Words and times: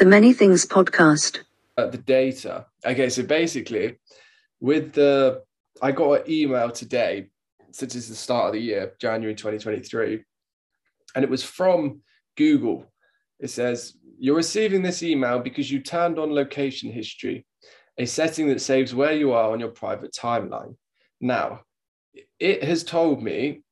The 0.00 0.06
Many 0.06 0.32
Things 0.32 0.64
Podcast. 0.64 1.40
uh, 1.76 1.88
the 1.88 1.98
data. 1.98 2.64
Okay, 2.86 3.10
so 3.10 3.22
basically, 3.22 3.98
with 4.58 4.94
the 4.94 5.42
I 5.82 5.92
got 5.92 6.12
an 6.12 6.22
email 6.26 6.70
today, 6.70 7.28
since 7.70 7.94
it's 7.94 8.08
the 8.08 8.14
start 8.14 8.46
of 8.46 8.52
the 8.54 8.60
year, 8.60 8.94
January 8.98 9.34
2023, 9.34 10.24
and 11.14 11.22
it 11.22 11.28
was 11.28 11.44
from 11.44 12.00
Google. 12.38 12.90
It 13.40 13.48
says, 13.50 13.92
You're 14.18 14.36
receiving 14.36 14.80
this 14.80 15.02
email 15.02 15.38
because 15.38 15.70
you 15.70 15.80
turned 15.80 16.18
on 16.18 16.34
location 16.34 16.90
history, 16.90 17.44
a 17.98 18.06
setting 18.06 18.48
that 18.48 18.62
saves 18.62 18.94
where 18.94 19.12
you 19.12 19.32
are 19.32 19.52
on 19.52 19.60
your 19.60 19.68
private 19.68 20.14
timeline. 20.14 20.76
Now, 21.20 21.60
it 22.38 22.64
has 22.64 22.84
told 22.84 23.22
me 23.22 23.64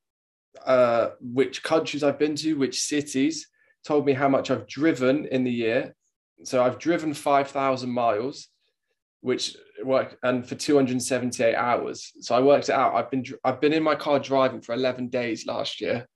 uh, 0.66 1.12
which 1.22 1.62
countries 1.62 2.04
I've 2.04 2.18
been 2.18 2.36
to, 2.36 2.58
which 2.58 2.82
cities, 2.82 3.48
told 3.82 4.04
me 4.04 4.12
how 4.12 4.28
much 4.28 4.50
I've 4.50 4.66
driven 4.66 5.24
in 5.28 5.42
the 5.42 5.50
year. 5.50 5.94
So 6.44 6.62
I've 6.62 6.78
driven 6.78 7.14
5,000 7.14 7.90
miles, 7.90 8.48
which 9.20 9.56
work 9.84 10.18
and 10.22 10.46
for 10.46 10.54
278 10.54 11.54
hours. 11.54 12.12
So 12.20 12.34
I 12.34 12.40
worked 12.40 12.68
it 12.68 12.74
out. 12.74 12.94
I've 12.94 13.10
been 13.10 13.24
I've 13.44 13.60
been 13.60 13.72
in 13.72 13.82
my 13.82 13.94
car 13.94 14.18
driving 14.18 14.60
for 14.60 14.74
11 14.74 15.08
days 15.08 15.46
last 15.46 15.80
year. 15.80 16.06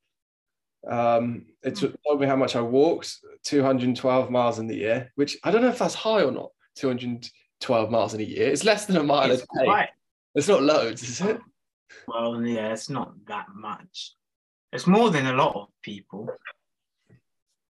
Um, 0.88 1.46
it 1.62 1.76
told 1.76 2.20
me 2.20 2.26
how 2.26 2.36
much 2.36 2.56
I 2.56 2.60
walked, 2.60 3.16
212 3.44 4.30
miles 4.30 4.58
in 4.58 4.66
the 4.66 4.76
year, 4.76 5.12
which 5.14 5.36
I 5.44 5.50
don't 5.50 5.62
know 5.62 5.68
if 5.68 5.78
that's 5.78 5.94
high 5.94 6.22
or 6.22 6.32
not. 6.32 6.50
212 6.76 7.90
miles 7.90 8.14
in 8.14 8.20
a 8.20 8.24
year. 8.24 8.48
It's 8.48 8.64
less 8.64 8.86
than 8.86 8.96
a 8.96 9.02
mile 9.02 9.30
It's 9.30 9.42
a 9.42 9.64
day. 9.64 9.88
It's 10.34 10.48
not 10.48 10.62
loads, 10.62 11.02
is 11.02 11.20
it? 11.20 11.40
well, 12.08 12.44
yeah, 12.44 12.72
it's 12.72 12.88
not 12.88 13.12
that 13.26 13.46
much. 13.54 14.14
It's 14.72 14.86
more 14.86 15.10
than 15.10 15.26
a 15.26 15.34
lot 15.34 15.54
of 15.54 15.68
people. 15.82 16.28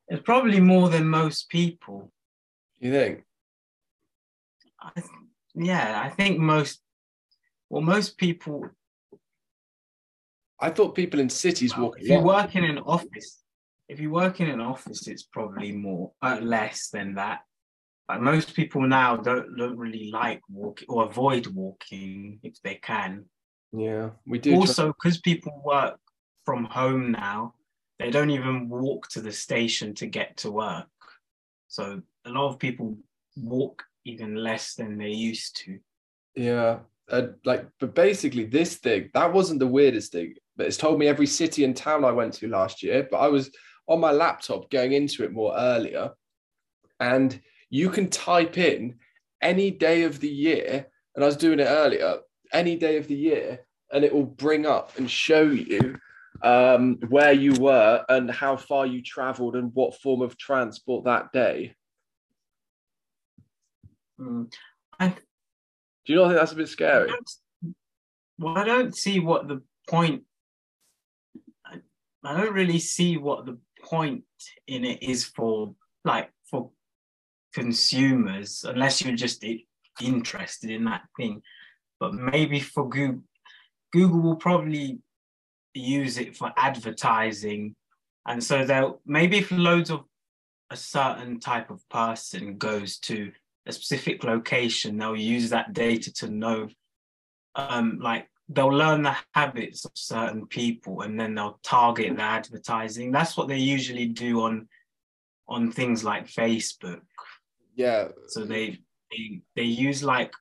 It's 0.10 0.22
probably 0.24 0.60
more 0.60 0.90
than 0.90 1.08
most 1.08 1.50
people. 1.50 2.12
You 2.80 2.92
think? 2.92 3.24
I 4.82 4.92
th- 4.96 5.08
yeah, 5.56 6.02
I 6.04 6.10
think 6.10 6.40
most. 6.40 6.82
Well, 7.70 7.82
most 7.82 8.18
people. 8.18 8.70
I 10.60 10.70
thought 10.70 10.96
people 10.96 11.20
in 11.20 11.30
cities 11.30 11.78
walk. 11.78 11.98
If 12.00 12.10
you 12.10 12.20
work 12.22 12.56
in 12.56 12.64
an 12.64 12.80
office, 12.80 13.44
if 13.88 14.00
you 14.00 14.12
work 14.12 14.42
in 14.42 14.50
an 14.50 14.62
office, 14.62 15.08
it's 15.08 15.24
probably 15.24 15.72
more 15.72 16.12
uh, 16.22 16.40
less 16.42 16.90
than 16.90 17.16
that. 17.16 17.42
But 18.08 18.22
most 18.22 18.56
people 18.56 18.82
now 18.82 19.18
don't 19.18 19.56
don't 19.58 19.78
really 19.78 20.10
like 20.12 20.42
walking 20.50 20.88
or 20.90 21.06
avoid 21.06 21.48
walking 21.48 22.40
if 22.44 22.62
they 22.64 22.76
can. 22.76 23.26
Yeah, 23.72 24.12
we 24.26 24.40
do. 24.40 24.56
also 24.56 24.94
because 24.94 25.20
people 25.20 25.62
work 25.64 26.00
from 26.46 26.66
home 26.66 27.12
now 27.12 27.54
they 28.00 28.10
don't 28.10 28.32
even 28.32 28.70
walk 28.70 29.08
to 29.10 29.22
the 29.22 29.32
station 29.32 29.94
to 29.94 30.08
get 30.08 30.38
to 30.38 30.50
work 30.50 30.88
so 31.68 32.02
a 32.26 32.30
lot 32.30 32.50
of 32.50 32.60
people 32.60 32.98
walk 33.38 33.84
even 34.06 34.36
less 34.36 34.76
than 34.76 34.98
they 34.98 35.10
used 35.10 35.56
to 35.58 35.80
Yeah, 36.36 36.80
uh, 37.12 37.28
like, 37.46 37.66
but 37.80 37.96
basically, 37.96 38.46
this 38.46 38.76
thing 38.76 39.10
that 39.14 39.34
wasn't 39.34 39.60
the 39.60 39.68
weirdest 39.68 40.12
thing, 40.12 40.36
but 40.56 40.68
it's 40.68 40.78
told 40.78 41.00
me 41.00 41.08
every 41.08 41.26
city 41.28 41.64
and 41.64 41.76
town 41.76 42.06
I 42.06 42.12
went 42.12 42.34
to 42.36 42.48
last 42.48 42.84
year. 42.84 43.08
But 43.10 43.18
I 43.18 43.28
was 43.28 43.52
on 43.88 44.00
my 44.00 44.12
laptop 44.12 44.70
going 44.70 44.94
into 44.94 45.24
it 45.24 45.32
more 45.32 45.56
earlier, 45.58 46.12
and 47.00 47.40
you 47.70 47.90
can 47.90 48.10
type 48.10 48.58
in 48.58 48.96
any 49.42 49.72
day 49.72 50.04
of 50.04 50.20
the 50.20 50.30
year, 50.30 50.88
and 51.16 51.24
I 51.24 51.28
was 51.28 51.38
doing 51.38 51.60
it 51.60 51.66
earlier, 51.66 52.20
any 52.54 52.76
day 52.76 52.98
of 52.98 53.08
the 53.08 53.16
year, 53.16 53.66
and 53.92 54.04
it 54.04 54.14
will 54.14 54.26
bring 54.26 54.66
up 54.66 54.98
and 54.98 55.10
show 55.10 55.44
you 55.44 55.98
um, 56.44 56.98
where 57.10 57.34
you 57.34 57.54
were 57.54 58.04
and 58.10 58.30
how 58.30 58.56
far 58.56 58.86
you 58.86 59.02
traveled 59.02 59.56
and 59.56 59.72
what 59.74 60.00
form 60.00 60.22
of 60.22 60.38
transport 60.38 61.06
that 61.06 61.32
day. 61.32 61.76
Mm. 64.20 64.52
I, 65.00 65.08
Do 65.08 65.16
you 66.06 66.16
not 66.16 66.28
think 66.28 66.40
that's 66.40 66.52
a 66.52 66.56
bit 66.56 66.68
scary? 66.68 67.08
don't, 67.08 67.32
well 68.40 68.58
i 68.58 68.64
don't 68.64 68.96
see 68.96 69.20
what 69.20 69.48
the 69.48 69.62
point 69.88 70.24
I, 71.66 71.78
I 72.24 72.38
don't 72.38 72.54
really 72.54 72.80
see 72.80 73.18
what 73.18 73.46
the 73.46 73.58
point 73.84 74.24
in 74.68 74.86
it 74.86 75.04
is 75.04 75.26
for 75.26 75.76
like 76.06 76.32
for 76.50 76.72
consumers 77.54 78.64
unless 78.68 79.02
you're 79.02 79.16
just 79.16 79.44
interested 80.02 80.70
in 80.70 80.86
that 80.86 81.04
thing 81.18 81.42
but 82.00 82.14
maybe 82.14 82.60
for 82.60 82.88
google 82.88 83.24
google 83.92 84.22
will 84.22 84.36
probably 84.36 85.00
use 85.74 86.18
it 86.18 86.36
for 86.36 86.52
advertising 86.58 87.76
and 88.28 88.44
so 88.44 88.66
they'll 88.66 89.02
maybe 89.06 89.40
if 89.40 89.52
loads 89.52 89.90
of 89.90 90.04
a 90.70 90.78
certain 90.78 91.40
type 91.40 91.70
of 91.70 91.88
person 91.90 92.58
goes 92.58 93.00
to 93.00 93.32
a 93.70 93.74
specific 93.74 94.24
location 94.24 94.98
they'll 94.98 95.16
use 95.16 95.50
that 95.50 95.74
data 95.74 96.12
to 96.12 96.30
know 96.30 96.68
um 97.56 98.00
like 98.02 98.28
they'll 98.50 98.68
learn 98.68 99.04
the 99.04 99.16
habits 99.34 99.86
of 99.86 99.92
certain 99.94 100.48
people 100.48 101.02
and 101.02 101.20
then 101.20 101.36
they'll 101.36 101.60
target 101.64 102.16
the 102.16 102.24
advertising. 102.24 103.12
That's 103.12 103.38
what 103.38 103.48
they 103.48 103.58
usually 103.58 104.08
do 104.08 104.42
on 104.42 104.68
on 105.48 105.72
things 105.72 106.04
like 106.04 106.28
facebook. 106.28 107.02
Yeah, 107.76 108.10
so 108.28 108.44
they 108.44 108.80
they, 109.12 109.42
they 109.56 109.64
use 109.64 110.04
like 110.04 110.34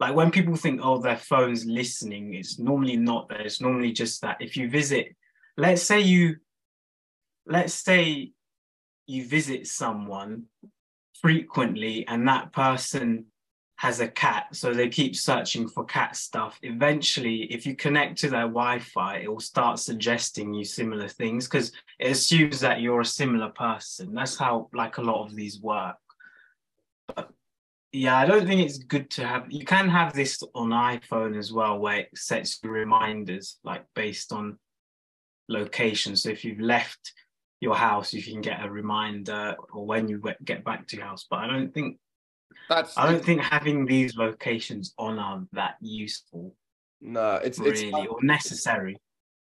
like 0.00 0.14
when 0.14 0.30
people 0.30 0.56
think 0.56 0.80
oh 0.82 0.98
their 0.98 1.16
phone's 1.16 1.64
listening 1.66 2.34
it's 2.34 2.58
normally 2.58 2.96
not 2.96 3.28
there 3.28 3.42
it's 3.42 3.60
normally 3.60 3.92
just 3.92 4.20
that 4.22 4.36
if 4.40 4.56
you 4.56 4.68
visit 4.68 5.14
let's 5.56 5.82
say 5.82 6.00
you 6.00 6.36
let's 7.46 7.74
say 7.74 8.32
you 9.06 9.24
visit 9.24 9.66
someone 9.66 10.44
frequently 11.24 12.06
and 12.06 12.28
that 12.28 12.52
person 12.52 13.24
has 13.76 14.00
a 14.00 14.08
cat 14.08 14.44
so 14.52 14.74
they 14.74 14.90
keep 14.90 15.16
searching 15.16 15.66
for 15.66 15.82
cat 15.86 16.14
stuff. 16.14 16.58
Eventually 16.62 17.44
if 17.44 17.64
you 17.64 17.74
connect 17.74 18.18
to 18.18 18.28
their 18.28 18.42
wi-fi 18.42 19.16
it 19.16 19.28
will 19.32 19.40
start 19.40 19.78
suggesting 19.78 20.52
you 20.52 20.66
similar 20.66 21.08
things 21.08 21.48
because 21.48 21.72
it 21.98 22.10
assumes 22.10 22.60
that 22.60 22.82
you're 22.82 23.00
a 23.00 23.06
similar 23.06 23.48
person. 23.48 24.12
That's 24.12 24.36
how 24.36 24.68
like 24.74 24.98
a 24.98 25.02
lot 25.02 25.24
of 25.24 25.34
these 25.34 25.58
work. 25.62 25.96
But 27.16 27.30
yeah 27.90 28.18
i 28.18 28.26
don't 28.26 28.46
think 28.46 28.60
it's 28.60 28.78
good 28.78 29.08
to 29.08 29.24
have 29.24 29.46
you 29.48 29.64
can 29.64 29.88
have 29.88 30.12
this 30.12 30.42
on 30.54 30.70
iphone 30.70 31.38
as 31.38 31.52
well 31.52 31.78
where 31.78 32.00
it 32.00 32.08
sets 32.18 32.58
reminders 32.64 33.58
like 33.62 33.84
based 33.94 34.32
on 34.32 34.58
location. 35.48 36.16
So 36.16 36.30
if 36.30 36.44
you've 36.44 36.60
left 36.60 37.12
your 37.66 37.74
house 37.88 38.08
if 38.14 38.26
you 38.26 38.32
can 38.34 38.42
get 38.50 38.64
a 38.64 38.70
reminder 38.70 39.56
or 39.74 39.82
when 39.90 40.04
you 40.10 40.16
get 40.50 40.60
back 40.68 40.80
to 40.86 40.96
your 40.96 41.06
house 41.06 41.24
but 41.30 41.38
i 41.42 41.46
don't 41.52 41.72
think 41.76 41.90
that's 42.68 42.96
i 42.98 43.04
don't 43.10 43.24
think 43.24 43.40
having 43.40 43.78
these 43.86 44.12
locations 44.16 44.94
on 45.06 45.18
are 45.18 45.40
that 45.52 45.74
useful 45.80 46.54
no. 47.00 47.28
It's 47.46 47.58
it's 47.58 47.80
really 47.82 47.90
like- 47.90 48.10
or 48.12 48.18
necessary 48.22 48.96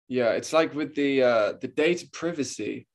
yeah. 0.07 0.31
It's 0.39 0.51
like 0.51 0.73
with 0.75 0.93
the 1.01 1.11
uh, 1.23 1.53
the 1.61 1.69
data 1.69 2.05
privacy. 2.11 2.85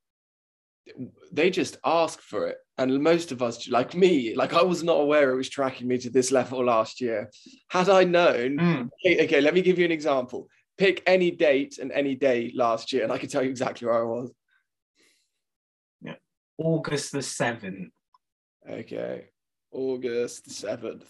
They 1.32 1.48
just 1.50 1.78
ask 1.82 2.20
for 2.20 2.46
it, 2.48 2.58
and 2.78 3.02
most 3.02 3.32
of 3.32 3.40
us, 3.42 3.68
like 3.78 3.94
me, 3.94 4.34
like 4.34 4.52
I 4.52 4.62
was 4.62 4.82
not 4.84 5.00
aware 5.04 5.30
it 5.30 5.36
was 5.36 5.48
tracking 5.48 5.88
me 5.88 5.96
to 5.98 6.10
this 6.10 6.30
level 6.30 6.62
last 6.64 7.00
year. 7.00 7.30
Had 7.76 7.88
I 7.88 8.04
known, 8.04 8.50
Mm. 8.58 8.88
okay, 9.04 9.24
okay, 9.24 9.40
let 9.40 9.54
me 9.54 9.62
give 9.62 9.78
you 9.78 9.86
an 9.86 9.92
example. 10.00 10.40
Pick 10.76 11.02
any 11.06 11.30
date 11.30 11.78
and 11.78 11.90
any 11.90 12.14
day 12.28 12.52
last 12.54 12.92
year, 12.92 13.02
and 13.04 13.12
I 13.12 13.18
can 13.18 13.30
tell 13.30 13.42
you 13.42 13.50
exactly 13.50 13.86
where 13.88 13.98
I 14.04 14.08
was. 14.16 14.30
August 16.58 17.12
the 17.12 17.18
7th 17.18 17.90
Okay, 18.68 19.26
August 19.70 20.44
the 20.44 20.50
seventh. 20.50 21.08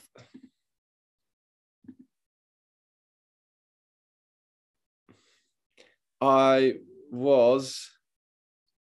I 6.20 6.74
was. 7.10 7.90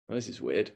Oh, 0.09 0.15
this 0.15 0.27
is 0.27 0.41
weird. 0.41 0.73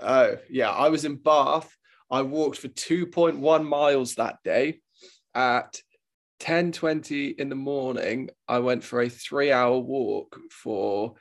Oh, 0.00 0.36
yeah, 0.48 0.70
I 0.70 0.88
was 0.88 1.04
in 1.04 1.16
Bath. 1.16 1.70
I 2.10 2.22
walked 2.22 2.58
for 2.58 2.68
2.1 2.68 3.66
miles 3.66 4.14
that 4.14 4.38
day. 4.42 4.80
At 5.34 5.82
10:20 6.40 7.38
in 7.38 7.50
the 7.50 7.56
morning, 7.56 8.30
I 8.46 8.60
went 8.60 8.84
for 8.84 9.02
a 9.02 9.10
3-hour 9.10 9.78
walk 9.80 10.38
for 10.50 11.16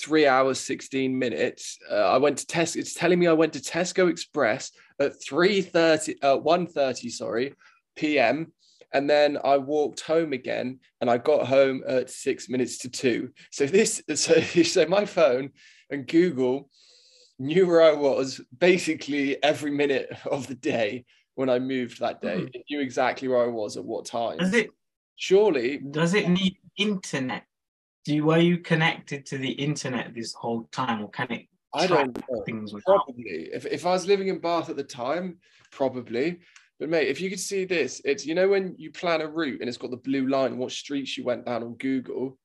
3 0.00 0.26
hours 0.26 0.60
16 0.60 1.18
minutes. 1.18 1.78
Uh, 1.90 1.94
I 1.94 2.16
went 2.18 2.38
to 2.38 2.46
Tesco. 2.46 2.76
It's 2.76 2.94
telling 2.94 3.18
me 3.18 3.26
I 3.26 3.32
went 3.32 3.52
to 3.54 3.60
Tesco 3.60 4.10
Express 4.10 4.72
at 4.98 5.12
3:30 5.22 6.14
uh 6.22 6.38
1:30, 6.38 7.10
sorry, 7.10 7.54
p.m. 7.96 8.52
And 8.92 9.08
then 9.08 9.38
I 9.44 9.56
walked 9.56 10.00
home 10.00 10.32
again, 10.32 10.80
and 11.00 11.08
I 11.08 11.18
got 11.18 11.46
home 11.46 11.82
at 11.86 12.10
six 12.10 12.48
minutes 12.48 12.78
to 12.78 12.88
two. 12.88 13.30
So 13.50 13.66
this, 13.66 14.02
so, 14.14 14.40
so 14.40 14.86
my 14.86 15.04
phone 15.06 15.50
and 15.90 16.06
Google 16.06 16.70
knew 17.38 17.66
where 17.66 17.82
I 17.82 17.92
was 17.92 18.40
basically 18.58 19.42
every 19.42 19.70
minute 19.70 20.10
of 20.30 20.46
the 20.46 20.54
day 20.54 21.04
when 21.34 21.48
I 21.48 21.58
moved 21.58 22.00
that 22.00 22.20
day. 22.20 22.36
Mhm. 22.38 22.50
It 22.54 22.64
knew 22.68 22.80
exactly 22.80 23.28
where 23.28 23.42
I 23.44 23.46
was 23.46 23.76
at 23.76 23.84
what 23.84 24.04
time. 24.06 24.38
does 24.38 24.54
it 24.54 24.70
Surely, 25.16 25.78
does 25.78 26.14
it 26.14 26.28
need 26.28 26.56
internet 26.76 27.44
do 28.04 28.14
you 28.14 28.24
were 28.24 28.38
you 28.38 28.58
connected 28.58 29.26
to 29.26 29.38
the 29.38 29.50
internet 29.50 30.14
this 30.14 30.32
whole 30.32 30.68
time 30.72 31.02
or 31.02 31.10
can 31.10 31.30
it 31.30 31.46
I 31.72 31.86
don't 31.86 32.16
know. 32.28 32.42
things 32.44 32.72
with 32.72 32.84
Probably. 32.84 33.48
If, 33.52 33.64
if 33.66 33.86
I 33.86 33.90
was 33.92 34.06
living 34.06 34.28
in 34.28 34.40
Bath 34.40 34.70
at 34.70 34.76
the 34.76 34.82
time, 34.82 35.38
probably. 35.70 36.40
But 36.80 36.88
mate, 36.88 37.08
if 37.08 37.20
you 37.20 37.30
could 37.30 37.38
see 37.38 37.64
this, 37.64 38.00
it's 38.04 38.26
you 38.26 38.34
know 38.34 38.48
when 38.48 38.74
you 38.76 38.90
plan 38.90 39.20
a 39.20 39.28
route 39.28 39.60
and 39.60 39.68
it's 39.68 39.78
got 39.78 39.90
the 39.90 39.96
blue 39.96 40.26
line, 40.28 40.58
what 40.58 40.72
streets 40.72 41.16
you 41.16 41.24
went 41.24 41.46
down 41.46 41.62
on 41.62 41.74
Google, 41.74 42.38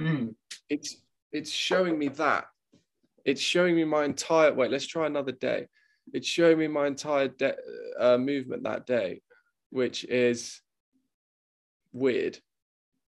Mm. 0.00 0.36
it's 0.70 0.98
it's 1.32 1.50
showing 1.50 1.98
me 1.98 2.08
that. 2.08 2.44
It's 3.24 3.40
showing 3.40 3.74
me 3.74 3.84
my 3.84 4.04
entire 4.04 4.54
wait, 4.54 4.70
let's 4.70 4.86
try 4.86 5.06
another 5.06 5.32
day. 5.32 5.66
It's 6.12 6.28
showing 6.28 6.58
me 6.58 6.68
my 6.68 6.86
entire 6.86 7.28
de- 7.28 7.56
uh, 7.98 8.16
movement 8.18 8.62
that 8.62 8.86
day, 8.86 9.20
which 9.70 10.04
is 10.04 10.60
weird. 11.92 12.38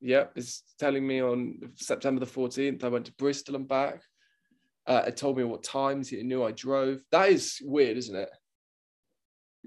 Yep, 0.06 0.34
it's 0.36 0.62
telling 0.78 1.06
me 1.06 1.20
on 1.20 1.58
September 1.74 2.20
the 2.20 2.32
14th, 2.32 2.84
I 2.84 2.90
went 2.90 3.08
to 3.08 3.14
Bristol 3.14 3.56
and 3.56 3.68
back. 3.68 4.04
Uh, 4.86 5.02
it 5.08 5.18
told 5.18 5.36
me 5.36 5.44
what 5.44 5.64
times 5.64 6.12
it 6.12 6.24
knew 6.24 6.44
I 6.44 6.52
drove. 6.52 7.00
That 7.12 7.30
is 7.30 7.60
weird, 7.64 7.98
isn't 7.98 8.16
it? 8.16 8.30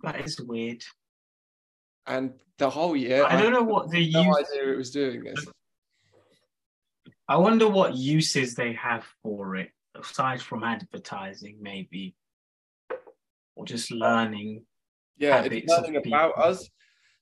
That 0.05 0.21
is 0.21 0.41
weird. 0.41 0.85
And 2.07 2.35
the 2.57 2.71
whole 2.71 2.95
year, 2.97 3.25
I 3.25 3.41
don't 3.41 3.53
know 3.53 3.65
what 3.65 3.91
the 3.91 4.13
no 4.13 4.23
use. 4.23 4.37
idea 4.37 4.73
it 4.75 4.77
was 4.77 4.93
doing 4.93 5.25
this. 5.25 5.45
I 7.27 7.37
wonder 7.37 7.67
what 7.67 7.97
uses 7.97 8.55
they 8.55 8.75
have 8.75 9.05
for 9.25 9.57
it, 9.57 9.73
aside 10.01 10.41
from 10.41 10.63
advertising, 10.63 11.59
maybe, 11.61 12.15
or 13.57 13.65
just 13.65 13.91
learning. 13.91 14.65
Yeah, 15.17 15.43
it's 15.43 15.69
learning 15.69 15.97
about 15.97 16.39
us. 16.39 16.71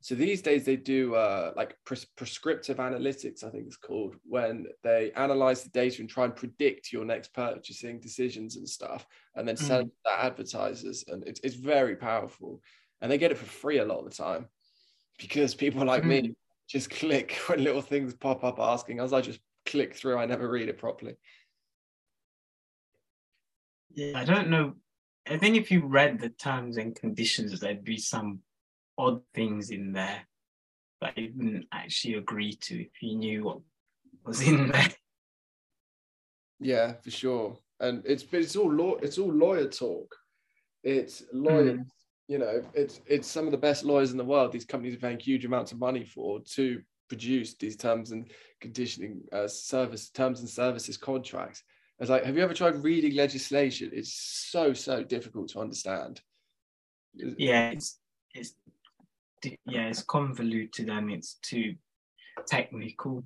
So 0.07 0.15
these 0.15 0.41
days 0.41 0.65
they 0.65 0.77
do 0.77 1.17
uh, 1.17 1.51
like 1.57 1.77
pres- 1.85 2.05
prescriptive 2.05 2.77
analytics, 2.77 3.43
I 3.43 3.51
think 3.51 3.67
it's 3.67 3.77
called, 3.77 4.15
when 4.23 4.67
they 4.85 5.11
analyze 5.17 5.65
the 5.65 5.71
data 5.71 6.01
and 6.01 6.09
try 6.09 6.27
and 6.27 6.37
predict 6.37 6.93
your 6.93 7.05
next 7.05 7.35
purchasing 7.35 7.99
decisions 7.99 8.55
and 8.55 8.69
stuff, 8.69 9.05
and 9.35 9.49
then 9.49 9.57
sell 9.57 9.83
Mm. 9.83 9.87
it 9.87 9.93
to 10.07 10.25
advertisers. 10.25 11.05
And 11.09 11.27
it's, 11.27 11.41
it's 11.43 11.57
very 11.57 11.97
powerful. 11.97 12.63
And 13.01 13.11
they 13.11 13.19
get 13.19 13.33
it 13.33 13.39
for 13.39 13.47
free 13.47 13.79
a 13.79 13.85
lot 13.85 13.99
of 13.99 14.05
the 14.05 14.17
time 14.17 14.47
because 15.19 15.57
people 15.57 15.85
like 15.85 16.05
me 16.05 16.23
Mm. 16.23 16.37
just 16.69 16.89
click 16.89 17.33
when 17.49 17.65
little 17.65 17.83
things 17.83 18.15
pop 18.15 18.45
up 18.45 18.61
asking 18.61 19.01
us. 19.01 19.13
I 19.13 19.21
just 19.23 19.41
click 19.65 19.97
through, 19.97 20.19
I 20.19 20.27
never 20.27 20.49
read 20.49 20.69
it 20.69 20.79
properly. 20.79 21.17
Yeah, 23.93 24.21
I 24.21 24.25
don't 24.25 24.51
know. 24.51 24.75
I 25.29 25.37
think 25.37 25.57
if 25.57 25.73
you 25.73 25.85
read 25.85 26.21
the 26.21 26.29
terms 26.29 26.77
and 26.77 26.95
conditions, 26.95 27.59
there'd 27.59 27.83
be 27.83 27.99
some 27.99 28.43
odd 28.99 29.21
things 29.35 29.71
in 29.71 29.93
there 29.93 30.27
that 31.01 31.17
you 31.19 31.33
wouldn't 31.37 31.67
actually 31.73 32.15
agree 32.15 32.55
to 32.55 32.83
if 32.83 33.03
you 33.03 33.17
knew 33.17 33.45
what 33.45 33.59
was 34.25 34.43
in 34.43 34.69
there. 34.73 34.89
Yeah, 36.59 36.95
for 37.03 37.11
sure. 37.11 37.59
And 37.81 38.03
it's 38.07 38.23
but 38.23 38.41
it's 38.41 38.57
all 38.57 38.73
law 38.73 38.95
it's 38.97 39.19
all 39.19 39.33
lawyer 39.33 39.69
talk. 39.69 40.15
It's 40.83 41.23
lawyers, 41.33 41.81
you 42.29 42.39
know, 42.39 42.63
it's 42.75 43.01
it's 43.07 43.29
some 43.29 43.45
of 43.45 43.51
the 43.51 43.59
best 43.59 43.85
lawyers 43.85 44.13
in 44.13 44.17
the 44.17 44.25
world. 44.25 44.53
These 44.53 44.65
companies 44.65 44.95
are 44.95 45.01
paying 45.01 45.19
huge 45.19 45.45
amounts 45.45 45.73
of 45.73 45.79
money 45.79 46.05
for 46.05 46.41
to 46.55 46.81
produce 47.09 47.55
these 47.55 47.77
terms 47.77 48.13
and 48.13 48.31
conditioning 48.61 49.23
uh, 49.33 49.47
service 49.47 50.11
terms 50.11 50.41
and 50.41 50.49
services 50.49 50.97
contracts. 50.97 51.63
It's 51.99 52.11
like, 52.11 52.25
have 52.25 52.37
you 52.37 52.43
ever 52.43 52.55
tried 52.55 52.83
reading 52.83 53.15
legislation? 53.15 53.91
It's 53.93 54.15
so 54.51 54.73
so 54.73 55.03
difficult 55.03 55.49
to 55.51 55.61
understand. 55.61 56.21
Yeah, 57.15 57.71
it's 57.71 57.99
it's 58.35 58.55
yeah, 59.67 59.89
it's 59.89 60.03
convoluted 60.03 60.89
and 60.89 61.11
it's 61.11 61.35
too 61.43 61.75
technical. 62.47 63.25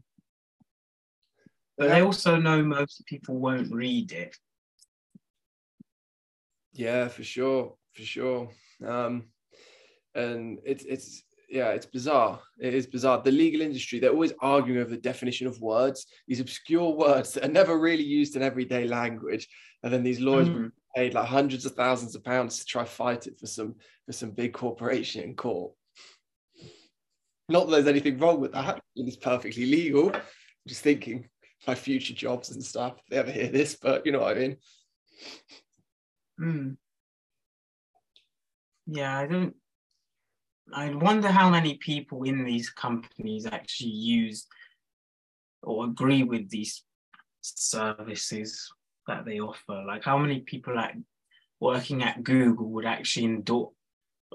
But 1.79 1.89
they 1.89 2.03
also 2.03 2.37
know 2.37 2.63
most 2.63 3.05
people 3.07 3.39
won't 3.39 3.73
read 3.73 4.13
it. 4.13 4.37
Yeah, 6.73 7.09
for 7.09 7.25
sure, 7.25 7.75
for 7.95 8.03
sure. 8.03 8.51
Um, 8.87 9.25
and 10.15 10.59
it's 10.65 10.85
it's 10.85 11.23
yeah, 11.49 11.71
it's 11.71 11.87
bizarre. 11.87 12.41
It 12.61 12.75
is 12.75 12.87
bizarre. 12.87 13.23
The 13.23 13.33
legal 13.33 13.61
industry, 13.61 13.99
they're 13.99 14.11
always 14.13 14.33
arguing 14.41 14.81
over 14.81 14.91
the 14.91 14.97
definition 14.97 15.47
of 15.49 15.61
words, 15.61 16.07
these 16.29 16.41
obscure 16.41 16.91
words 16.97 17.33
that 17.33 17.45
are 17.45 17.49
never 17.53 17.79
really 17.79 18.05
used 18.05 18.37
in 18.37 18.43
everyday 18.43 18.87
language. 18.87 19.49
And 19.83 19.93
then 19.93 20.03
these 20.03 20.21
lawyers 20.21 20.49
Mm. 20.49 20.71
paid 20.95 21.15
like 21.15 21.27
hundreds 21.27 21.65
of 21.67 21.73
thousands 21.75 22.15
of 22.15 22.23
pounds 22.25 22.59
to 22.59 22.65
try 22.67 22.85
fight 22.85 23.27
it 23.27 23.39
for 23.39 23.47
some 23.47 23.75
for 24.07 24.13
some 24.13 24.31
big 24.33 24.53
corporation 24.53 25.23
in 25.23 25.35
court. 25.35 25.73
Not 27.51 27.67
that 27.67 27.73
there's 27.73 27.89
anything 27.89 28.19
wrong 28.19 28.41
with 28.41 28.53
that. 28.53 28.81
It's 28.95 29.17
perfectly 29.17 29.67
legal. 29.67 30.15
I'm 30.15 30.23
just 30.69 30.83
thinking 30.83 31.29
my 31.67 31.75
future 31.75 32.15
jobs 32.15 32.51
and 32.51 32.63
stuff. 32.63 32.95
If 32.99 33.07
they 33.11 33.19
ever 33.19 33.31
hear 33.33 33.49
this, 33.49 33.75
but 33.75 34.07
you 34.07 34.13
know 34.13 34.21
what 34.21 34.37
I 34.37 34.41
mean. 34.41 34.57
Mm. 36.41 36.77
Yeah, 38.87 39.19
I 39.19 39.27
don't. 39.27 39.57
I 40.73 40.95
wonder 40.95 41.29
how 41.29 41.51
many 41.51 41.75
people 41.79 42.23
in 42.23 42.45
these 42.45 42.71
companies 42.71 43.47
actually 43.47 43.91
use 43.91 44.47
or 45.63 45.87
agree 45.87 46.23
with 46.23 46.49
these 46.49 46.85
services 47.41 48.71
that 49.09 49.25
they 49.25 49.41
offer. 49.41 49.83
Like, 49.85 50.05
how 50.05 50.19
many 50.19 50.41
people 50.41 50.79
at 50.79 50.95
working 51.59 52.05
at 52.05 52.23
Google 52.23 52.71
would 52.71 52.87
actually 52.87 53.27
endorse? 53.27 53.75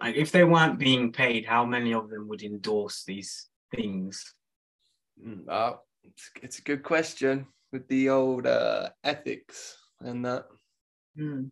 Like, 0.02 0.16
if 0.16 0.32
they 0.32 0.44
weren't 0.44 0.78
being 0.78 1.12
paid, 1.12 1.46
how 1.46 1.66
many 1.66 1.94
of 1.94 2.10
them 2.10 2.28
would 2.28 2.44
endorse 2.44 3.04
these 3.04 3.50
things? 3.74 4.34
Mm, 5.26 5.48
uh, 5.48 5.76
it's, 6.04 6.32
it's 6.44 6.60
a 6.60 6.64
good 6.64 6.84
question 6.84 7.48
with 7.72 7.88
the 7.88 8.10
old 8.10 8.46
uh, 8.46 8.90
ethics 9.04 9.78
and 10.02 10.26
that. 10.26 10.46
Mm. 11.18 11.50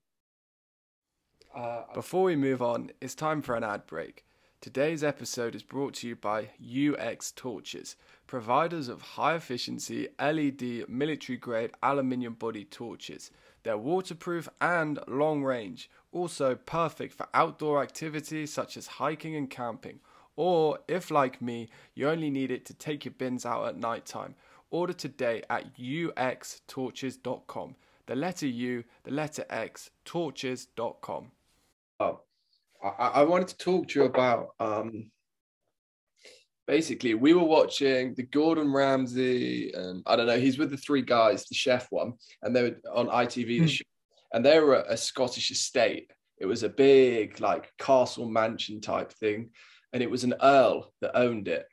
Uh, 1.55 1.83
Before 1.93 2.23
we 2.23 2.35
move 2.35 2.61
on, 2.61 2.91
it's 2.99 3.15
time 3.15 3.41
for 3.41 3.55
an 3.55 3.63
ad 3.63 3.85
break. 3.85 4.25
Today's 4.59 5.03
episode 5.03 5.55
is 5.55 5.61
brought 5.61 5.95
to 5.95 6.07
you 6.07 6.15
by 6.15 6.51
UX 6.57 7.33
Torches, 7.33 7.97
providers 8.27 8.87
of 8.87 9.01
high 9.01 9.35
efficiency 9.35 10.07
LED 10.19 10.87
military 10.87 11.37
grade 11.37 11.71
aluminium 11.83 12.35
body 12.35 12.63
torches. 12.63 13.29
They're 13.63 13.77
waterproof 13.77 14.49
and 14.59 14.99
long 15.07 15.43
range, 15.43 15.89
also 16.11 16.55
perfect 16.55 17.13
for 17.13 17.27
outdoor 17.33 17.81
activities 17.81 18.53
such 18.53 18.75
as 18.77 18.87
hiking 18.87 19.35
and 19.35 19.49
camping. 19.49 19.99
Or, 20.35 20.79
if 20.87 21.09
like 21.11 21.41
me, 21.41 21.69
you 21.93 22.09
only 22.09 22.29
need 22.29 22.51
it 22.51 22.65
to 22.65 22.73
take 22.73 23.05
your 23.05 23.13
bins 23.13 23.45
out 23.45 23.67
at 23.67 23.77
night 23.77 24.05
time, 24.05 24.35
order 24.69 24.93
today 24.93 25.43
at 25.49 25.77
uxtorches.com. 25.77 27.75
The 28.05 28.15
letter 28.15 28.47
U, 28.47 28.83
the 29.03 29.11
letter 29.11 29.45
X, 29.49 29.91
torches.com. 30.03 31.31
Oh, 31.99 32.19
I, 32.83 32.89
I 32.89 33.23
wanted 33.23 33.47
to 33.49 33.57
talk 33.57 33.87
to 33.89 33.99
you 33.99 34.05
about 34.05 34.55
um, 34.59 35.11
basically 36.67 37.13
we 37.13 37.33
were 37.33 37.43
watching 37.43 38.13
the 38.15 38.23
Gordon 38.23 38.71
Ramsay 38.71 39.71
and 39.73 40.01
I 40.05 40.15
don't 40.15 40.27
know 40.27 40.39
he's 40.39 40.57
with 40.57 40.71
the 40.71 40.77
three 40.77 41.01
guys 41.01 41.45
the 41.45 41.55
chef 41.55 41.87
one 41.91 42.13
and 42.41 42.55
they 42.55 42.63
were 42.63 42.77
on 42.93 43.07
ITV 43.07 43.47
the 43.47 43.59
Hmm. 43.59 43.67
show, 43.67 43.85
and 44.33 44.45
they 44.45 44.59
were 44.59 44.83
a 44.87 44.97
Scottish 44.97 45.51
estate 45.51 46.11
it 46.39 46.45
was 46.45 46.63
a 46.63 46.69
big 46.69 47.39
like 47.39 47.71
castle 47.77 48.29
mansion 48.29 48.81
type 48.81 49.11
thing 49.11 49.49
and 49.91 50.01
it 50.01 50.09
was 50.09 50.23
an 50.23 50.33
earl 50.41 50.91
that 51.01 51.17
owned 51.17 51.47
it 51.47 51.65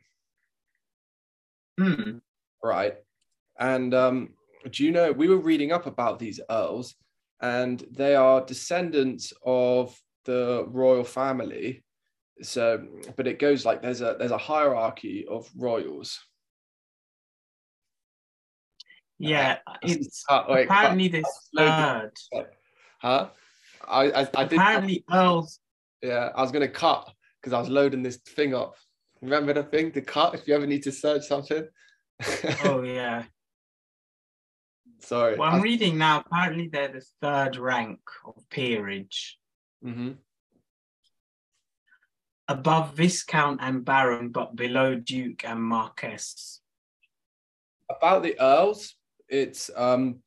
Mm. 1.78 2.20
right 2.62 2.96
and 3.58 3.94
um 3.94 4.34
do 4.70 4.84
you 4.84 4.90
know 4.90 5.12
we 5.12 5.28
were 5.28 5.38
reading 5.38 5.72
up 5.72 5.86
about 5.86 6.18
these 6.18 6.38
earls 6.50 6.94
and 7.40 7.82
they 7.90 8.14
are 8.14 8.44
descendants 8.44 9.32
of 9.46 9.98
the 10.26 10.64
royal 10.68 11.04
family 11.04 11.82
so 12.42 12.86
but 13.16 13.26
it 13.26 13.38
goes 13.38 13.64
like 13.66 13.82
there's 13.82 14.00
a 14.00 14.16
there's 14.18 14.30
a 14.30 14.38
hierarchy 14.38 15.26
of 15.28 15.48
royals 15.56 16.18
Yeah, 19.18 19.58
it's 19.82 20.24
Uh, 20.28 20.44
wait, 20.48 20.64
apparently 20.64 21.08
this 21.08 21.26
slow 21.50 21.66
down. 21.66 22.10
third. 22.32 22.46
huh 23.00 23.28
i 23.88 24.04
i, 24.10 24.28
I 24.34 24.44
did 24.44 24.58
Apparently, 24.58 25.04
Earls 25.12 25.60
yeah 26.02 26.30
i 26.34 26.42
was 26.42 26.50
gonna 26.52 26.68
cut 26.68 27.10
because 27.40 27.52
i 27.52 27.58
was 27.60 27.68
loading 27.68 28.02
this 28.02 28.16
thing 28.16 28.54
up 28.54 28.74
remember 29.20 29.52
the 29.52 29.62
thing 29.64 29.90
to 29.92 30.00
cut 30.00 30.34
if 30.34 30.46
you 30.48 30.54
ever 30.54 30.66
need 30.66 30.82
to 30.84 30.92
search 30.92 31.24
something 31.26 31.66
Oh 32.64 32.82
yeah. 32.82 33.24
sorry 35.00 35.36
Well, 35.36 35.50
I'm 35.52 35.62
reading 35.62 35.96
now. 35.96 36.20
Apparently, 36.20 36.68
they're 36.68 36.88
the 36.92 37.04
third 37.22 37.56
rank 37.56 38.00
of 38.26 38.34
peerage, 38.50 39.38
Mhm. 39.82 40.18
Above 42.50 42.94
viscount 42.94 43.60
and 43.62 43.84
baron, 43.84 44.30
but 44.30 44.56
below 44.56 44.94
duke 44.94 45.44
and 45.44 45.62
marquess. 45.62 46.60
about 47.90 48.22
the 48.22 48.36
earls 48.40 48.94
it's 49.28 49.70
um 49.76 50.20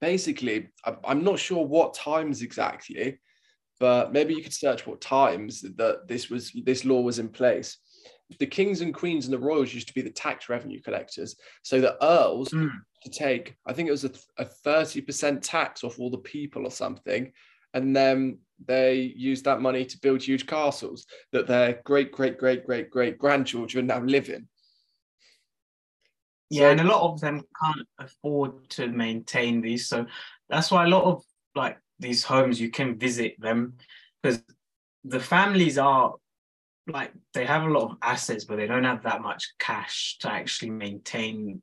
basically 0.00 0.68
i'm 1.04 1.22
not 1.24 1.38
sure 1.38 1.64
what 1.64 1.94
times 1.94 2.42
exactly 2.42 3.18
but 3.80 4.12
maybe 4.12 4.34
you 4.34 4.42
could 4.42 4.52
search 4.52 4.86
what 4.86 5.00
times 5.00 5.62
that 5.76 6.06
this 6.08 6.30
was 6.30 6.52
this 6.64 6.84
law 6.84 7.00
was 7.00 7.18
in 7.18 7.28
place 7.28 7.78
the 8.38 8.46
kings 8.46 8.80
and 8.80 8.92
queens 8.94 9.24
and 9.26 9.34
the 9.34 9.46
royals 9.50 9.72
used 9.74 9.88
to 9.88 9.94
be 9.94 10.02
the 10.02 10.10
tax 10.24 10.48
revenue 10.48 10.80
collectors 10.82 11.36
so 11.62 11.80
the 11.80 11.96
earls 12.04 12.50
Mm. 12.52 12.70
to 13.04 13.10
take, 13.10 13.54
I 13.66 13.72
think 13.74 13.86
it 13.88 13.92
was 13.98 14.04
a, 14.04 14.12
a 14.38 14.46
30% 14.46 15.40
tax 15.42 15.84
off 15.84 15.98
all 16.00 16.10
the 16.10 16.18
people 16.34 16.64
or 16.64 16.70
something. 16.70 17.32
And 17.74 17.94
then 17.94 18.38
they 18.64 19.12
used 19.16 19.44
that 19.44 19.60
money 19.60 19.84
to 19.84 19.98
build 19.98 20.22
huge 20.22 20.46
castles 20.46 21.06
that 21.32 21.46
their 21.48 21.80
great, 21.84 22.12
great, 22.12 22.38
great, 22.38 22.64
great, 22.64 22.88
great 22.88 23.18
grandchildren 23.18 23.88
now 23.88 24.00
live 24.00 24.30
in. 24.30 24.48
Yeah, 26.50 26.70
and 26.70 26.80
a 26.80 26.84
lot 26.84 27.02
of 27.02 27.20
them 27.20 27.42
can't 27.60 27.88
afford 27.98 28.68
to 28.70 28.86
maintain 28.86 29.60
these. 29.60 29.88
So 29.88 30.06
that's 30.48 30.70
why 30.70 30.84
a 30.84 30.88
lot 30.88 31.04
of 31.04 31.24
like 31.56 31.78
these 31.98 32.22
homes 32.22 32.60
you 32.60 32.70
can 32.70 32.96
visit 32.96 33.34
them 33.40 33.74
because 34.22 34.40
the 35.02 35.20
families 35.20 35.76
are 35.78 36.14
like 36.86 37.12
they 37.32 37.44
have 37.46 37.64
a 37.64 37.70
lot 37.70 37.90
of 37.90 37.96
assets, 38.02 38.44
but 38.44 38.56
they 38.56 38.68
don't 38.68 38.84
have 38.84 39.02
that 39.02 39.20
much 39.20 39.52
cash 39.58 40.18
to 40.20 40.30
actually 40.30 40.70
maintain 40.70 41.60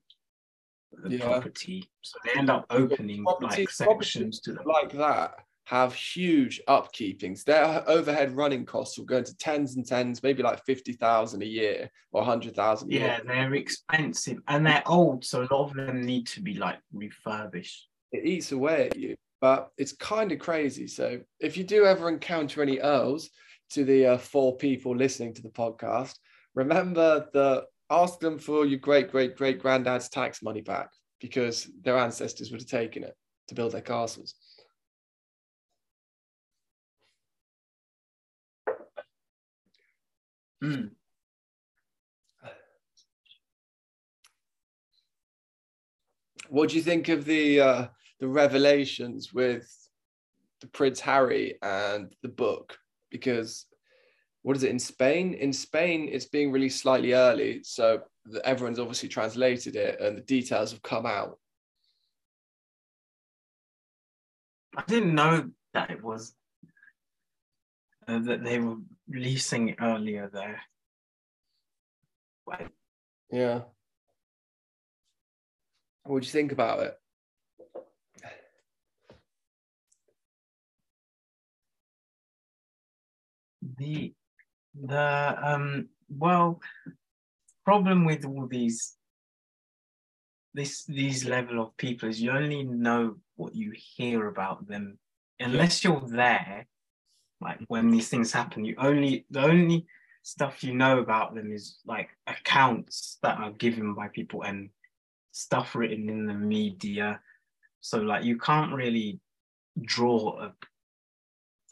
the 0.92 1.16
Yeah. 1.16 1.24
property. 1.26 1.90
So 2.02 2.18
they 2.26 2.38
end 2.38 2.50
up 2.50 2.66
opening 2.70 3.24
Property- 3.24 3.62
like 3.62 3.70
sections 3.70 4.42
to 4.42 4.54
them. 4.54 4.66
Like 4.66 4.92
that 4.94 5.36
have 5.72 5.94
huge 5.94 6.62
upkeepings. 6.68 7.46
Their 7.46 7.90
overhead 7.90 8.36
running 8.36 8.66
costs 8.66 8.98
will 8.98 9.06
go 9.06 9.20
into 9.20 9.36
tens 9.38 9.78
and 9.78 9.88
tens, 9.88 10.22
maybe 10.22 10.44
like 10.44 10.66
50,000 10.66 11.42
a 11.42 11.46
year 11.46 11.90
or 12.12 12.20
100,000 12.20 12.90
a 12.90 12.94
Yeah, 12.94 13.00
year. 13.00 13.22
they're 13.26 13.54
expensive 13.54 14.40
and 14.50 14.68
they're 14.68 14.84
old, 14.86 15.24
so 15.24 15.44
a 15.44 15.48
lot 15.50 15.70
of 15.70 15.74
them 15.74 16.02
need 16.02 16.28
to 16.28 16.42
be 16.42 16.56
like 16.56 16.78
refurbished. 16.92 17.88
It 18.12 18.26
eats 18.26 18.52
away 18.52 18.88
at 18.88 18.98
you, 18.98 19.16
but 19.40 19.70
it's 19.78 19.94
kind 19.94 20.34
of 20.34 20.40
crazy. 20.40 20.88
So 20.88 21.22
if 21.40 21.56
you 21.56 21.64
do 21.64 21.86
ever 21.86 22.10
encounter 22.10 22.62
any 22.62 22.82
Earls 22.82 23.30
to 23.70 23.86
the 23.86 24.08
uh, 24.08 24.18
four 24.18 24.58
people 24.58 24.94
listening 24.94 25.34
to 25.36 25.42
the 25.42 25.50
podcast, 25.50 26.16
remember 26.54 27.30
that 27.34 27.64
ask 27.90 28.20
them 28.20 28.40
for 28.40 28.66
your 28.66 28.80
great, 28.80 29.10
great, 29.10 29.38
great 29.38 29.62
granddad's 29.62 30.10
tax 30.10 30.44
money 30.44 30.60
back 30.60 30.90
because 31.22 31.70
their 31.82 31.98
ancestors 31.98 32.52
would 32.52 32.60
have 32.60 32.70
taken 32.70 33.06
it 33.06 33.16
to 33.48 33.56
build 33.56 33.72
their 33.72 33.80
castles. 33.80 34.36
Mm. 40.64 40.92
What 46.50 46.70
do 46.70 46.76
you 46.76 46.82
think 46.82 47.10
of 47.10 47.26
the 47.26 47.62
uh, 47.62 47.88
the 48.20 48.28
revelations 48.28 49.34
with 49.34 49.68
the 50.60 50.68
Prince 50.68 51.00
Harry 51.00 51.58
and 51.62 52.14
the 52.22 52.30
book? 52.30 52.78
Because 53.10 53.66
what 54.44 54.58
is 54.58 54.64
it 54.64 54.70
in 54.72 54.80
Spain? 54.80 55.34
In 55.34 55.54
Spain, 55.54 56.10
it's 56.12 56.26
being 56.26 56.52
released 56.52 56.82
slightly 56.82 57.14
early, 57.14 57.64
so 57.64 58.02
the- 58.26 58.46
everyone's 58.46 58.80
obviously 58.80 59.10
translated 59.10 59.76
it, 59.76 60.00
and 60.00 60.18
the 60.18 60.22
details 60.22 60.72
have 60.72 60.82
come 60.82 61.06
out. 61.06 61.40
I 64.76 64.84
didn't 64.88 65.16
know 65.16 65.50
that 65.74 65.92
it 65.92 66.04
was 66.04 66.34
uh, 68.12 68.20
that 68.20 68.44
they 68.44 68.60
were 68.60 68.78
releasing 69.08 69.76
earlier 69.80 70.30
there. 70.32 70.62
Like, 72.46 72.72
Yeah. 73.32 73.62
What 76.04 76.22
do 76.22 76.26
you 76.26 76.32
think 76.32 76.52
about 76.52 76.80
it? 76.80 76.98
the 83.78 84.14
the 84.74 85.38
um 85.42 85.88
well 86.10 86.60
problem 87.64 88.06
with 88.06 88.26
all 88.26 88.48
these 88.48 88.98
this 90.54 90.84
these 90.86 91.26
level 91.26 91.62
of 91.62 91.78
people 91.78 92.10
is 92.10 92.22
you 92.22 92.32
only 92.32 92.64
know 92.64 93.16
what 93.36 93.56
you 93.56 93.72
hear 93.76 94.28
about 94.28 94.68
them 94.68 94.98
unless 95.40 95.84
you're 95.84 96.08
there 96.08 96.68
like 97.42 97.60
when 97.68 97.90
these 97.90 98.10
things 98.10 98.32
happen 98.32 98.64
you 98.64 98.76
only 98.78 99.26
the 99.32 99.42
only 99.42 99.86
stuff 100.24 100.64
you 100.64 100.74
know 100.74 101.00
about 101.00 101.34
them 101.34 101.52
is 101.52 101.80
like 101.86 102.10
accounts 102.28 103.18
that 103.24 103.38
are 103.40 103.52
given 103.52 103.94
by 103.94 104.08
people 104.10 104.44
and 104.44 104.70
stuff 105.32 105.76
written 105.76 106.10
in 106.10 106.26
the 106.28 106.34
media 106.34 107.20
so 107.80 107.98
like 108.00 108.24
you 108.24 108.38
can't 108.38 108.74
really 108.74 109.20
draw 109.82 110.40
a, 110.40 110.54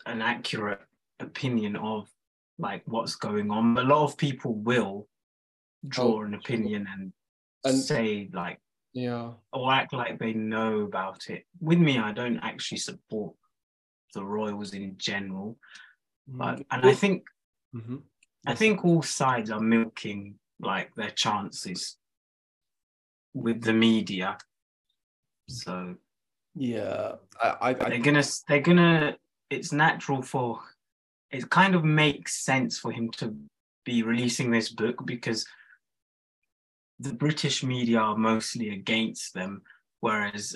an 0.06 0.22
accurate 0.22 0.80
opinion 1.20 1.76
of 1.76 2.10
like 2.58 2.82
what's 2.86 3.16
going 3.16 3.52
on. 3.52 3.78
A 3.78 3.84
lot 3.84 4.04
of 4.06 4.18
people 4.18 4.54
will 4.56 5.08
draw 5.88 6.20
Oh, 6.20 6.22
an 6.22 6.34
opinion 6.34 6.88
and, 6.92 7.14
And- 7.64 7.78
say 7.78 8.30
like 8.34 8.60
Yeah. 8.94 9.34
or 9.54 9.72
act 9.72 9.94
like 9.94 10.18
they 10.18 10.34
know 10.34 10.82
about 10.82 11.30
it. 11.30 11.46
With 11.60 11.78
me, 11.78 12.00
I 12.00 12.12
don't 12.12 12.40
actually 12.40 12.80
support 12.80 13.36
the 14.14 14.24
royals 14.24 14.74
in 14.74 14.98
general, 14.98 15.58
but 16.28 16.66
and 16.72 16.86
I 16.86 16.94
think 16.94 17.26
Mhm. 17.76 18.04
I 18.48 18.56
think 18.56 18.84
all 18.84 19.04
sides 19.04 19.52
are 19.52 19.60
milking 19.60 20.40
like 20.60 20.96
their 20.96 21.12
chances 21.12 21.98
with 23.34 23.62
the 23.62 23.74
media. 23.74 24.38
So 25.48 25.98
Yeah. 26.56 27.16
I, 27.42 27.70
I 27.70 27.74
they're 27.74 28.00
gonna 28.00 28.24
they're 28.48 28.62
gonna 28.62 29.18
it's 29.50 29.72
natural 29.72 30.22
for 30.22 30.62
it 31.32 31.50
kind 31.50 31.76
of 31.76 31.84
makes 31.84 32.44
sense 32.44 32.80
for 32.80 32.92
him 32.92 33.10
to 33.12 33.36
be 33.86 34.04
releasing 34.04 34.52
this 34.52 34.70
book 34.70 35.06
because 35.06 35.46
the 37.00 37.14
british 37.14 37.64
media 37.64 38.00
are 38.00 38.18
mostly 38.18 38.70
against 38.70 39.34
them 39.34 39.62
whereas 40.02 40.56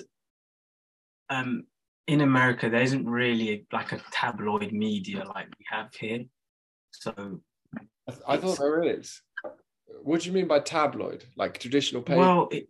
um 1.30 1.66
in 2.06 2.20
america 2.20 2.68
there 2.68 2.82
isn't 2.82 3.08
really 3.08 3.66
like 3.72 3.92
a 3.92 4.00
tabloid 4.10 4.72
media 4.72 5.24
like 5.34 5.46
we 5.58 5.64
have 5.70 5.94
here 5.94 6.24
so 6.90 7.40
I 8.26 8.36
thought 8.36 8.58
there 8.58 8.82
is. 8.82 9.20
What 10.02 10.20
do 10.20 10.28
you 10.28 10.32
mean 10.32 10.46
by 10.46 10.60
tabloid? 10.60 11.24
Like 11.36 11.58
traditional 11.58 12.02
paper? 12.02 12.18
well 12.18 12.48
it 12.50 12.68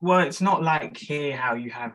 well 0.00 0.20
it's 0.20 0.40
not 0.40 0.62
like 0.62 0.96
here 0.96 1.36
how 1.36 1.54
you 1.54 1.70
have 1.70 1.92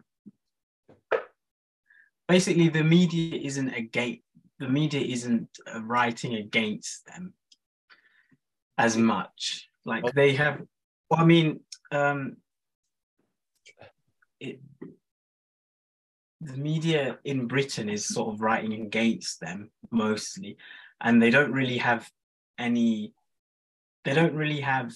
basically 2.27 2.69
the 2.69 2.83
media 2.83 3.39
isn't 3.41 3.69
a 3.73 3.81
gate. 3.81 4.23
the 4.59 4.67
media 4.67 5.01
isn't 5.01 5.49
uh, 5.73 5.81
writing 5.83 6.35
against 6.35 7.05
them 7.05 7.33
as 8.77 8.97
much 8.97 9.69
like 9.85 10.03
they 10.13 10.33
have 10.33 10.61
well, 11.09 11.19
i 11.19 11.25
mean 11.25 11.59
um 11.91 12.37
it 14.39 14.59
the 16.41 16.55
media 16.57 17.17
in 17.23 17.47
britain 17.47 17.89
is 17.89 18.05
sort 18.05 18.33
of 18.33 18.41
writing 18.41 18.73
against 18.73 19.39
them 19.39 19.69
mostly 19.91 20.57
and 21.01 21.21
they 21.21 21.29
don't 21.29 21.51
really 21.51 21.77
have 21.77 22.09
any 22.59 23.13
they 24.05 24.13
don't 24.13 24.35
really 24.35 24.61
have 24.61 24.93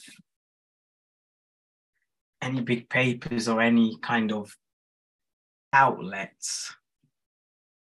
any 2.42 2.62
big 2.62 2.90
papers 2.90 3.48
or 3.48 3.62
any 3.62 3.98
kind 4.02 4.32
of 4.32 4.56
outlets 5.74 6.76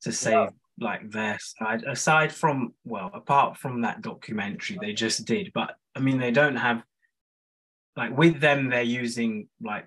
to 0.03 0.13
say 0.13 0.33
Yeah. 0.33 0.49
like 0.79 1.11
their 1.11 1.39
side 1.41 1.85
aside 1.85 2.33
from 2.33 2.75
well 2.85 3.11
apart 3.15 3.57
from 3.57 3.83
that 3.83 4.03
documentary 4.03 4.79
they 4.81 4.93
just 4.93 5.25
did 5.25 5.51
but 5.53 5.77
i 5.97 6.01
mean 6.01 6.19
they 6.19 6.31
don't 6.31 6.57
have 6.57 6.83
like 7.97 8.17
with 8.17 8.41
them 8.41 8.69
they're 8.69 8.83
using 8.83 9.49
like 9.61 9.87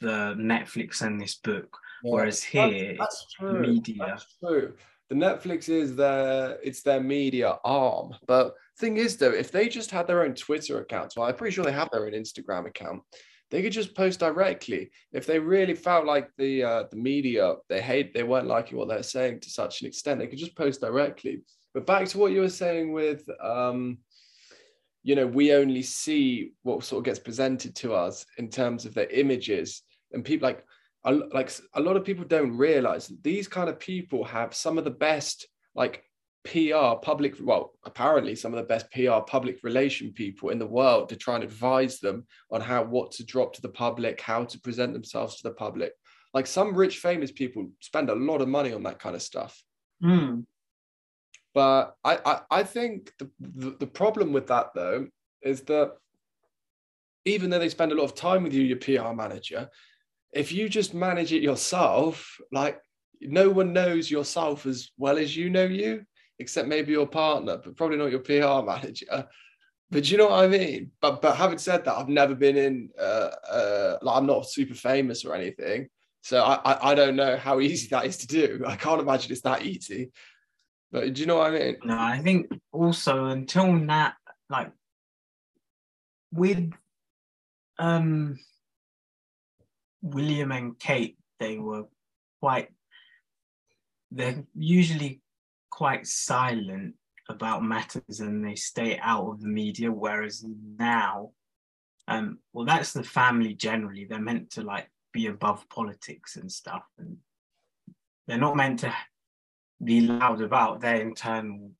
the 0.00 0.34
netflix 0.38 1.02
and 1.02 1.20
this 1.20 1.34
book 1.34 1.78
Yeah. 2.02 2.12
whereas 2.12 2.42
here 2.42 2.96
that's, 2.98 3.26
media 3.40 3.96
That's 3.98 4.36
true. 4.38 4.74
The 5.08 5.14
Netflix 5.14 5.68
is 5.68 5.94
their 5.94 6.58
it's 6.62 6.82
their 6.82 7.00
media 7.00 7.58
arm. 7.64 8.14
But 8.26 8.54
thing 8.78 8.96
is 8.96 9.16
though, 9.16 9.30
if 9.30 9.52
they 9.52 9.68
just 9.68 9.90
had 9.90 10.06
their 10.06 10.22
own 10.22 10.34
Twitter 10.34 10.80
account, 10.80 11.14
well, 11.16 11.28
I'm 11.28 11.36
pretty 11.36 11.54
sure 11.54 11.64
they 11.64 11.72
have 11.72 11.90
their 11.92 12.06
own 12.06 12.12
Instagram 12.12 12.66
account. 12.66 13.02
They 13.50 13.62
could 13.62 13.72
just 13.72 13.94
post 13.94 14.18
directly. 14.18 14.90
If 15.12 15.24
they 15.24 15.38
really 15.38 15.74
felt 15.74 16.06
like 16.06 16.30
the 16.36 16.64
uh, 16.64 16.84
the 16.90 16.96
media 16.96 17.54
they 17.68 17.80
hate, 17.80 18.12
they 18.12 18.24
weren't 18.24 18.48
liking 18.48 18.76
what 18.76 18.88
they're 18.88 19.02
saying 19.04 19.40
to 19.40 19.50
such 19.50 19.80
an 19.80 19.86
extent, 19.86 20.18
they 20.18 20.26
could 20.26 20.38
just 20.38 20.56
post 20.56 20.80
directly. 20.80 21.42
But 21.72 21.86
back 21.86 22.08
to 22.08 22.18
what 22.18 22.32
you 22.32 22.40
were 22.40 22.48
saying 22.48 22.92
with 22.92 23.28
um, 23.40 23.98
you 25.06 25.14
know, 25.14 25.26
we 25.28 25.54
only 25.54 25.82
see 25.82 26.50
what 26.64 26.82
sort 26.82 26.98
of 26.98 27.04
gets 27.04 27.20
presented 27.20 27.76
to 27.76 27.94
us 27.94 28.26
in 28.38 28.48
terms 28.48 28.84
of 28.84 28.94
their 28.94 29.06
images, 29.06 29.82
and 30.10 30.24
people 30.24 30.48
like 30.48 30.64
a, 31.06 31.12
like 31.12 31.50
a 31.74 31.80
lot 31.80 31.96
of 31.96 32.04
people 32.04 32.24
don't 32.24 32.56
realize 32.56 33.08
that 33.08 33.22
these 33.22 33.48
kind 33.48 33.68
of 33.68 33.78
people 33.78 34.24
have 34.24 34.54
some 34.54 34.76
of 34.76 34.84
the 34.84 34.90
best 34.90 35.46
like 35.74 36.02
PR 36.44 36.94
public 37.02 37.34
well 37.40 37.72
apparently 37.84 38.36
some 38.36 38.52
of 38.52 38.58
the 38.58 38.66
best 38.66 38.90
PR 38.92 39.20
public 39.26 39.58
relation 39.62 40.12
people 40.12 40.50
in 40.50 40.58
the 40.58 40.66
world 40.66 41.08
to 41.08 41.16
try 41.16 41.36
and 41.36 41.44
advise 41.44 41.98
them 41.98 42.24
on 42.50 42.60
how 42.60 42.84
what 42.84 43.10
to 43.12 43.24
drop 43.24 43.52
to 43.54 43.62
the 43.62 43.68
public 43.68 44.20
how 44.20 44.44
to 44.44 44.60
present 44.60 44.92
themselves 44.92 45.36
to 45.36 45.48
the 45.48 45.54
public. 45.54 45.92
Like 46.34 46.46
some 46.46 46.74
rich 46.74 46.98
famous 46.98 47.32
people 47.32 47.68
spend 47.80 48.10
a 48.10 48.14
lot 48.14 48.42
of 48.42 48.48
money 48.48 48.72
on 48.72 48.82
that 48.82 48.98
kind 48.98 49.16
of 49.16 49.22
stuff. 49.22 49.60
Mm, 50.04 50.44
but 51.54 51.96
I, 52.04 52.18
I, 52.26 52.40
I 52.50 52.62
think 52.64 53.12
the, 53.18 53.30
the, 53.40 53.76
the 53.80 53.86
problem 53.86 54.32
with 54.32 54.48
that 54.48 54.74
though 54.74 55.06
is 55.42 55.62
that 55.62 55.94
even 57.24 57.48
though 57.50 57.58
they 57.58 57.70
spend 57.70 57.92
a 57.92 57.94
lot 57.94 58.04
of 58.04 58.14
time 58.14 58.42
with 58.42 58.52
you, 58.52 58.62
your 58.62 58.76
PR 58.76 59.14
manager, 59.14 59.70
if 60.36 60.52
you 60.52 60.68
just 60.68 60.94
manage 60.94 61.32
it 61.32 61.42
yourself, 61.42 62.38
like 62.52 62.80
no 63.20 63.50
one 63.50 63.72
knows 63.72 64.10
yourself 64.10 64.66
as 64.66 64.90
well 64.98 65.18
as 65.18 65.36
you 65.36 65.50
know 65.50 65.64
you, 65.64 66.04
except 66.38 66.68
maybe 66.68 66.92
your 66.92 67.06
partner, 67.06 67.58
but 67.62 67.76
probably 67.76 67.96
not 67.96 68.10
your 68.10 68.20
PR 68.20 68.64
manager. 68.66 69.26
But 69.90 70.10
you 70.10 70.18
know 70.18 70.28
what 70.28 70.44
I 70.44 70.48
mean? 70.48 70.90
But 71.00 71.22
but 71.22 71.36
having 71.36 71.58
said 71.58 71.84
that, 71.84 71.96
I've 71.96 72.08
never 72.08 72.34
been 72.34 72.56
in 72.56 72.90
uh, 72.98 73.30
uh 73.48 73.98
like 74.02 74.16
I'm 74.16 74.26
not 74.26 74.50
super 74.50 74.74
famous 74.74 75.24
or 75.24 75.34
anything. 75.34 75.88
So 76.22 76.42
I, 76.42 76.54
I, 76.64 76.90
I 76.90 76.94
don't 76.94 77.16
know 77.16 77.36
how 77.36 77.60
easy 77.68 77.88
that 77.88 78.06
is 78.06 78.16
to 78.18 78.26
do. 78.26 78.64
I 78.66 78.76
can't 78.76 79.00
imagine 79.00 79.32
it's 79.32 79.42
that 79.42 79.62
easy. 79.62 80.10
But 80.90 81.14
do 81.14 81.20
you 81.20 81.26
know 81.26 81.36
what 81.36 81.52
I 81.52 81.58
mean? 81.58 81.76
No, 81.84 81.98
I 81.98 82.18
think 82.18 82.48
also 82.72 83.26
until 83.26 83.72
now, 83.72 84.12
like 84.50 84.72
with 86.32 86.72
um 87.78 88.38
William 90.02 90.52
and 90.52 90.78
Kate, 90.78 91.16
they 91.38 91.58
were 91.58 91.84
quite 92.40 92.68
they're 94.10 94.44
usually 94.54 95.20
quite 95.70 96.06
silent 96.06 96.94
about 97.28 97.64
matters 97.64 98.20
and 98.20 98.44
they 98.44 98.54
stay 98.54 98.98
out 99.02 99.28
of 99.28 99.40
the 99.40 99.48
media, 99.48 99.90
whereas 99.90 100.44
now 100.78 101.30
um 102.08 102.38
well 102.52 102.64
that's 102.64 102.92
the 102.92 103.02
family 103.02 103.54
generally. 103.54 104.04
They're 104.04 104.20
meant 104.20 104.50
to 104.52 104.62
like 104.62 104.88
be 105.12 105.26
above 105.26 105.68
politics 105.68 106.36
and 106.36 106.50
stuff 106.50 106.84
and 106.98 107.16
they're 108.26 108.38
not 108.38 108.56
meant 108.56 108.80
to 108.80 108.94
be 109.82 110.00
loud 110.00 110.40
about 110.40 110.80
their 110.80 111.00
internal 111.00 111.70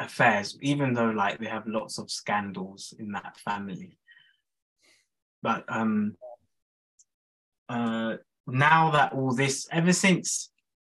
affairs, 0.00 0.58
even 0.60 0.92
though 0.92 1.10
like 1.10 1.38
they 1.38 1.46
have 1.46 1.66
lots 1.66 1.98
of 1.98 2.10
scandals 2.10 2.94
in 2.98 3.12
that 3.12 3.36
family. 3.38 3.98
But 5.42 5.64
um 5.68 6.16
uh 7.72 8.16
now 8.46 8.90
that 8.90 9.12
all 9.12 9.34
this 9.34 9.66
ever 9.70 9.92
since 9.92 10.50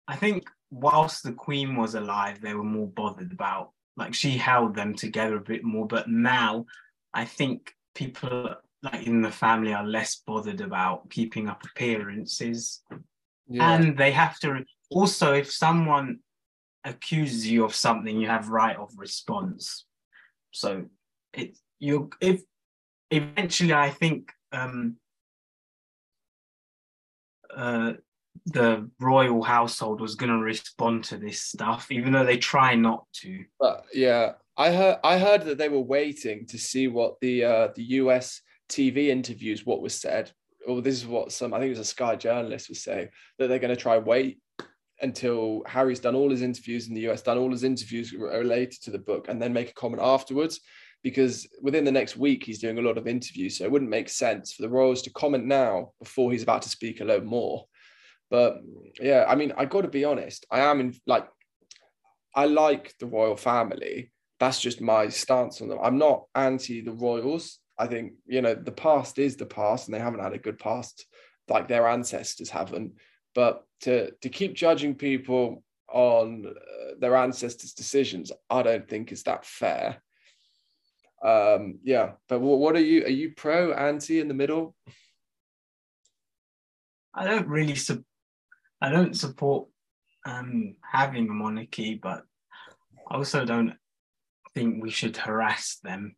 I 0.08 0.16
think 0.16 0.44
whilst 0.70 1.22
the 1.22 1.32
Queen 1.32 1.76
was 1.76 1.94
alive, 1.94 2.40
they 2.40 2.54
were 2.54 2.64
more 2.64 2.88
bothered 2.88 3.32
about 3.32 3.70
like 3.96 4.14
she 4.14 4.30
held 4.30 4.74
them 4.74 4.94
together 4.94 5.36
a 5.36 5.40
bit 5.52 5.64
more. 5.64 5.86
But 5.86 6.08
now 6.08 6.66
I 7.12 7.24
think 7.24 7.74
people 7.94 8.54
like 8.82 9.06
in 9.06 9.22
the 9.22 9.30
family 9.30 9.72
are 9.72 9.86
less 9.86 10.22
bothered 10.26 10.60
about 10.60 11.10
keeping 11.10 11.48
up 11.48 11.62
appearances. 11.64 12.82
Yeah. 13.48 13.72
And 13.74 13.96
they 13.96 14.12
have 14.12 14.38
to 14.40 14.64
also 14.90 15.34
if 15.34 15.52
someone 15.52 16.18
accuses 16.84 17.48
you 17.50 17.64
of 17.64 17.74
something, 17.74 18.18
you 18.18 18.28
have 18.28 18.48
right 18.48 18.76
of 18.76 18.90
response. 18.96 19.84
So 20.52 20.86
it 21.32 21.56
you 21.78 22.10
if 22.20 22.42
eventually 23.10 23.74
I 23.74 23.90
think 23.90 24.32
um, 24.52 24.96
uh, 27.56 27.92
the 28.46 28.88
royal 29.00 29.42
household 29.42 30.00
was 30.00 30.14
going 30.14 30.30
to 30.30 30.38
respond 30.38 31.04
to 31.04 31.16
this 31.16 31.42
stuff, 31.42 31.90
even 31.90 32.12
though 32.12 32.24
they 32.24 32.38
try 32.38 32.74
not 32.74 33.06
to. 33.14 33.44
But 33.60 33.84
yeah, 33.92 34.32
I 34.56 34.72
heard 34.72 34.98
I 35.04 35.18
heard 35.18 35.42
that 35.44 35.58
they 35.58 35.68
were 35.68 35.80
waiting 35.80 36.46
to 36.46 36.58
see 36.58 36.88
what 36.88 37.20
the 37.20 37.44
uh, 37.44 37.68
the 37.74 37.84
US 37.84 38.40
TV 38.68 39.08
interviews 39.08 39.66
what 39.66 39.82
was 39.82 40.00
said. 40.00 40.32
Or 40.66 40.80
this 40.80 40.96
is 40.96 41.06
what 41.06 41.32
some 41.32 41.52
I 41.54 41.58
think 41.58 41.68
it 41.68 41.78
was 41.78 41.78
a 41.80 41.84
Sky 41.84 42.16
journalist 42.16 42.68
was 42.68 42.82
saying 42.82 43.08
that 43.38 43.48
they're 43.48 43.58
going 43.58 43.74
to 43.74 43.80
try 43.80 43.98
wait 43.98 44.38
until 45.00 45.62
Harry's 45.66 45.98
done 45.98 46.14
all 46.14 46.30
his 46.30 46.42
interviews 46.42 46.86
in 46.88 46.94
the 46.94 47.08
US, 47.08 47.22
done 47.22 47.38
all 47.38 47.50
his 47.50 47.64
interviews 47.64 48.12
related 48.12 48.80
to 48.82 48.90
the 48.90 48.98
book, 48.98 49.28
and 49.28 49.42
then 49.42 49.52
make 49.52 49.70
a 49.70 49.74
comment 49.74 50.02
afterwards. 50.02 50.60
Because 51.02 51.48
within 51.60 51.84
the 51.84 51.92
next 51.92 52.16
week, 52.16 52.44
he's 52.44 52.60
doing 52.60 52.78
a 52.78 52.82
lot 52.82 52.98
of 52.98 53.08
interviews. 53.08 53.58
So 53.58 53.64
it 53.64 53.70
wouldn't 53.70 53.90
make 53.90 54.08
sense 54.08 54.52
for 54.52 54.62
the 54.62 54.68
Royals 54.68 55.02
to 55.02 55.10
comment 55.10 55.46
now 55.46 55.92
before 55.98 56.30
he's 56.30 56.44
about 56.44 56.62
to 56.62 56.68
speak 56.68 57.00
a 57.00 57.04
lot 57.04 57.24
more. 57.24 57.66
But 58.30 58.62
yeah, 59.00 59.26
I 59.28 59.34
mean, 59.34 59.52
I 59.56 59.66
got 59.66 59.82
to 59.82 59.88
be 59.88 60.04
honest, 60.04 60.46
I 60.50 60.60
am 60.60 60.80
in 60.80 60.94
like, 61.06 61.28
I 62.34 62.46
like 62.46 62.94
the 62.98 63.06
royal 63.06 63.36
family. 63.36 64.10
That's 64.40 64.58
just 64.58 64.80
my 64.80 65.08
stance 65.10 65.60
on 65.60 65.68
them. 65.68 65.78
I'm 65.82 65.98
not 65.98 66.24
anti 66.34 66.80
the 66.80 66.92
Royals. 66.92 67.58
I 67.78 67.86
think, 67.86 68.14
you 68.26 68.40
know, 68.40 68.54
the 68.54 68.72
past 68.72 69.18
is 69.18 69.36
the 69.36 69.46
past 69.46 69.86
and 69.86 69.94
they 69.94 70.00
haven't 70.00 70.22
had 70.22 70.32
a 70.32 70.38
good 70.38 70.58
past 70.58 71.06
like 71.48 71.68
their 71.68 71.86
ancestors 71.86 72.50
haven't. 72.50 72.92
But 73.34 73.64
to 73.82 74.10
to 74.22 74.28
keep 74.28 74.54
judging 74.54 74.94
people 74.94 75.62
on 75.88 76.46
uh, 76.46 76.94
their 76.98 77.16
ancestors' 77.16 77.74
decisions, 77.74 78.32
I 78.48 78.62
don't 78.62 78.88
think 78.88 79.12
is 79.12 79.24
that 79.24 79.44
fair. 79.44 80.02
Um, 81.22 81.78
yeah, 81.84 82.12
but 82.28 82.40
what, 82.40 82.58
what 82.58 82.76
are 82.76 82.80
you? 82.80 83.04
Are 83.04 83.10
you 83.10 83.32
pro, 83.36 83.72
anti, 83.72 84.20
in 84.20 84.28
the 84.28 84.34
middle? 84.34 84.74
I 87.14 87.24
don't 87.24 87.46
really. 87.46 87.76
Su- 87.76 88.04
I 88.80 88.90
don't 88.90 89.16
support 89.16 89.68
um, 90.26 90.74
having 90.82 91.28
a 91.28 91.32
monarchy, 91.32 91.94
but 91.94 92.24
I 93.08 93.14
also 93.14 93.44
don't 93.44 93.74
think 94.54 94.82
we 94.82 94.90
should 94.90 95.16
harass 95.16 95.78
them 95.84 96.16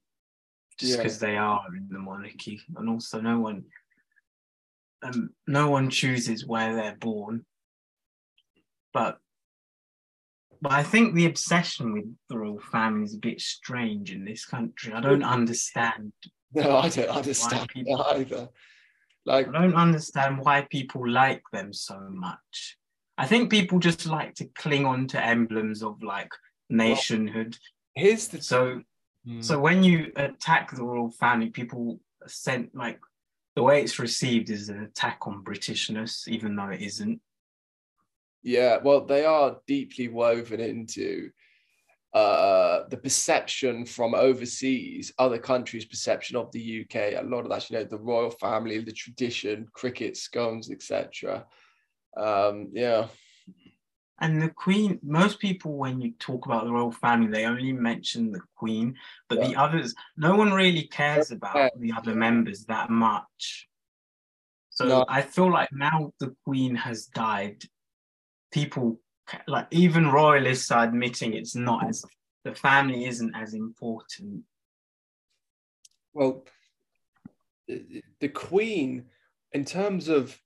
just 0.78 0.96
because 0.96 1.20
yeah. 1.20 1.28
they 1.28 1.36
are 1.36 1.66
in 1.76 1.88
the 1.90 1.98
monarchy, 1.98 2.60
and 2.76 2.88
also 2.88 3.20
no 3.20 3.40
one 3.40 3.64
um, 5.02 5.30
no 5.46 5.68
one 5.70 5.90
chooses 5.90 6.46
where 6.46 6.74
they're 6.74 6.96
born. 6.96 7.44
But 8.92 9.18
but 10.60 10.72
I 10.72 10.82
think 10.82 11.14
the 11.14 11.26
obsession 11.26 11.92
with 11.92 12.04
the 12.28 12.38
royal 12.38 12.60
family 12.60 13.04
is 13.04 13.14
a 13.14 13.18
bit 13.18 13.40
strange 13.40 14.12
in 14.12 14.24
this 14.24 14.44
country. 14.44 14.92
I 14.92 15.00
don't 15.00 15.22
understand. 15.22 16.12
No, 16.52 16.78
I 16.78 16.88
don't 16.88 17.08
understand 17.08 17.68
people, 17.68 18.02
either. 18.02 18.48
Like 19.26 19.48
I 19.48 19.52
don't 19.52 19.74
understand 19.74 20.38
why 20.38 20.62
people 20.62 21.08
like 21.08 21.42
them 21.52 21.72
so 21.72 21.98
much. 22.10 22.76
I 23.16 23.26
think 23.26 23.50
people 23.50 23.78
just 23.78 24.06
like 24.06 24.34
to 24.36 24.46
cling 24.46 24.84
on 24.84 25.06
to 25.08 25.24
emblems 25.24 25.82
of 25.82 26.02
like 26.02 26.30
nationhood. 26.68 27.56
Well, 27.96 28.04
here's 28.04 28.28
the 28.28 28.42
so 28.42 28.82
hmm. 29.26 29.40
so 29.40 29.58
when 29.58 29.82
you 29.82 30.12
attack 30.16 30.70
the 30.70 30.84
royal 30.84 31.10
family, 31.10 31.50
people 31.50 32.00
sent 32.26 32.74
like 32.74 33.00
the 33.56 33.62
way 33.62 33.82
it's 33.82 33.98
received 33.98 34.50
is 34.50 34.68
an 34.68 34.82
attack 34.82 35.20
on 35.26 35.44
Britishness, 35.44 36.26
even 36.28 36.56
though 36.56 36.68
it 36.68 36.80
isn't. 36.80 37.20
Yeah, 38.44 38.78
well, 38.84 39.04
they 39.04 39.24
are 39.24 39.56
deeply 39.66 40.08
woven 40.08 40.60
into 40.60 41.30
uh, 42.12 42.84
the 42.90 42.96
perception 42.96 43.84
from 43.84 44.14
overseas, 44.14 45.12
other 45.18 45.38
countries' 45.38 45.86
perception 45.86 46.36
of 46.36 46.52
the 46.52 46.82
UK. 46.82 47.20
A 47.20 47.26
lot 47.26 47.40
of 47.40 47.48
that, 47.48 47.68
you 47.68 47.76
know, 47.76 47.84
the 47.84 47.98
royal 47.98 48.30
family, 48.30 48.78
the 48.78 48.92
tradition, 48.92 49.66
cricket, 49.72 50.16
scones, 50.16 50.70
etc. 50.70 51.44
Um, 52.16 52.68
yeah. 52.72 53.08
And 54.20 54.40
the 54.40 54.50
Queen, 54.50 55.00
most 55.02 55.40
people, 55.40 55.76
when 55.76 56.00
you 56.00 56.12
talk 56.20 56.46
about 56.46 56.64
the 56.64 56.72
royal 56.72 56.92
family, 56.92 57.26
they 57.26 57.46
only 57.46 57.72
mention 57.72 58.30
the 58.30 58.42
Queen, 58.54 58.94
but 59.28 59.38
yeah. 59.38 59.48
the 59.48 59.56
others, 59.56 59.94
no 60.16 60.36
one 60.36 60.52
really 60.52 60.84
cares 60.84 61.32
about 61.32 61.72
the 61.80 61.92
other 61.92 62.14
members 62.14 62.64
that 62.66 62.90
much. 62.90 63.68
So 64.70 64.86
no. 64.86 65.04
I 65.08 65.22
feel 65.22 65.50
like 65.50 65.70
now 65.72 66.12
the 66.20 66.34
Queen 66.44 66.76
has 66.76 67.06
died, 67.06 67.64
people, 68.54 69.00
like 69.48 69.66
even 69.72 70.12
royalists 70.12 70.70
are 70.70 70.84
admitting 70.84 71.34
it's 71.34 71.56
not 71.56 71.88
as, 71.88 72.04
the 72.44 72.54
family 72.54 73.04
isn't 73.06 73.34
as 73.34 73.52
important. 73.52 74.44
Well, 76.12 76.44
the 77.66 78.28
Queen, 78.28 79.06
in 79.52 79.64
terms 79.64 80.08
of, 80.08 80.38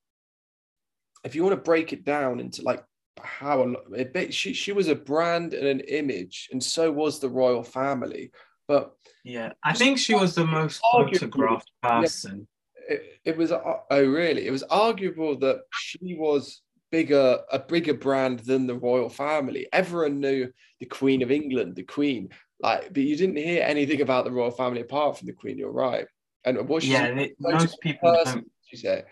if 1.23 1.35
you 1.35 1.43
want 1.43 1.53
to 1.53 1.71
break 1.71 1.93
it 1.93 2.05
down 2.05 2.41
into 2.41 2.63
like 2.63 2.83
how 3.21 3.75
a 3.95 4.05
bit 4.05 4.33
she 4.33 4.53
she 4.53 4.73
was 4.73 4.89
a 4.89 4.95
brand 4.95 5.53
and 5.53 5.67
an 5.67 5.81
image, 5.81 6.49
and 6.53 6.63
so 6.63 6.91
was 6.91 7.19
the 7.19 7.29
royal 7.29 7.65
family. 7.65 8.31
But 8.69 8.93
yeah, 9.25 9.53
I 9.65 9.75
think 9.75 9.99
she 9.99 10.15
was 10.15 10.35
the 10.35 10.47
most 10.47 10.81
photographed 10.93 11.71
person. 11.83 12.47
Yeah, 12.89 12.95
it, 12.95 13.03
it 13.25 13.37
was 13.37 13.51
uh, 13.53 13.61
oh 13.91 14.07
really? 14.07 14.47
It 14.47 14.53
was 14.53 14.63
arguable 14.63 15.37
that 15.41 15.63
she 15.73 16.15
was 16.15 16.63
bigger 16.91 17.39
a 17.51 17.59
bigger 17.59 17.95
brand 17.95 18.41
than 18.41 18.67
the 18.67 18.75
royal 18.75 19.09
family. 19.09 19.67
Everyone 19.73 20.21
knew 20.21 20.51
the 20.81 20.87
Queen 20.87 21.23
of 21.23 21.31
England, 21.31 21.77
the 21.77 21.83
Queen. 21.83 22.31
Like, 22.61 22.93
but 22.93 23.03
you 23.03 23.17
didn't 23.17 23.37
hear 23.37 23.63
anything 23.63 24.01
about 24.01 24.25
the 24.25 24.33
royal 24.33 24.51
family 24.51 24.81
apart 24.81 25.19
from 25.19 25.27
the 25.27 25.33
Queen. 25.33 25.59
You're 25.59 25.71
right. 25.71 26.07
And 26.45 26.69
what 26.69 26.83
she 26.83 26.93
yeah, 26.93 27.27
most 27.39 27.81
people 27.81 28.11
person, 28.11 28.35
don't. 28.35 28.51
You 28.73 28.79
say, 28.79 29.05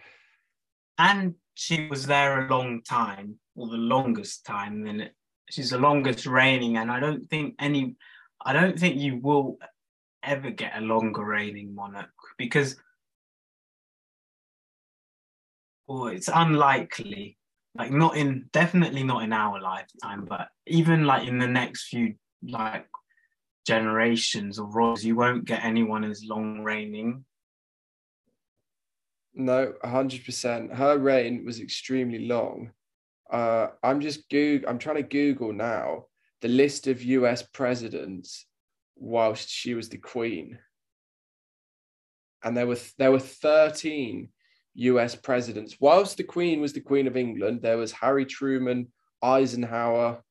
and 0.98 1.34
she 1.54 1.86
was 1.86 2.06
there 2.06 2.46
a 2.46 2.50
long 2.50 2.82
time 2.82 3.38
or 3.54 3.68
the 3.68 3.76
longest 3.76 4.44
time, 4.44 4.84
then 4.84 5.10
she's 5.50 5.70
the 5.70 5.78
longest 5.78 6.26
reigning, 6.26 6.76
and 6.76 6.90
I 6.90 7.00
don't 7.00 7.28
think 7.28 7.54
any, 7.58 7.96
I 8.44 8.52
don't 8.52 8.78
think 8.78 8.96
you 8.96 9.18
will 9.18 9.58
ever 10.22 10.50
get 10.50 10.76
a 10.76 10.80
longer 10.80 11.24
reigning 11.24 11.74
monarch 11.74 12.10
because, 12.36 12.76
well, 15.86 16.08
it's 16.08 16.28
unlikely. 16.32 17.38
Like 17.78 17.90
not 17.90 18.16
in, 18.16 18.48
definitely 18.52 19.02
not 19.02 19.22
in 19.22 19.32
our 19.32 19.60
lifetime, 19.60 20.24
but 20.24 20.48
even 20.66 21.04
like 21.04 21.28
in 21.28 21.38
the 21.38 21.46
next 21.46 21.88
few 21.88 22.14
like 22.42 22.86
generations 23.66 24.58
of 24.58 24.74
royals, 24.74 25.04
you 25.04 25.16
won't 25.16 25.44
get 25.44 25.64
anyone 25.64 26.04
as 26.04 26.24
long 26.24 26.62
reigning. 26.62 27.24
No, 29.34 29.74
hundred 29.84 30.24
percent. 30.24 30.74
Her 30.74 30.96
reign 30.96 31.44
was 31.44 31.60
extremely 31.60 32.26
long. 32.26 32.70
Uh, 33.30 33.68
I'm 33.82 34.00
just 34.00 34.28
Google. 34.30 34.70
I'm 34.70 34.78
trying 34.78 34.96
to 34.96 35.02
Google 35.02 35.52
now 35.52 36.06
the 36.40 36.48
list 36.48 36.86
of 36.86 37.02
U.S. 37.02 37.42
presidents 37.42 38.46
whilst 38.96 39.50
she 39.50 39.74
was 39.74 39.88
the 39.90 39.98
queen, 39.98 40.58
and 42.42 42.56
there 42.56 42.66
were 42.66 42.78
there 42.98 43.12
were 43.12 43.18
13 43.18 44.28
U.S. 44.76 45.14
presidents 45.14 45.76
whilst 45.80 46.16
the 46.16 46.24
queen 46.24 46.60
was 46.60 46.72
the 46.72 46.80
queen 46.80 47.06
of 47.06 47.16
England. 47.16 47.62
There 47.62 47.78
was 47.78 47.92
Harry 47.92 48.24
Truman, 48.26 48.88
Eisenhower, 49.22 50.22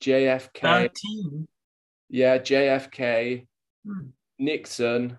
JFK. 0.00 0.60
13. 0.60 1.46
Yeah, 2.10 2.38
JFK, 2.38 3.46
Hmm. 3.86 4.08
Nixon, 4.38 5.18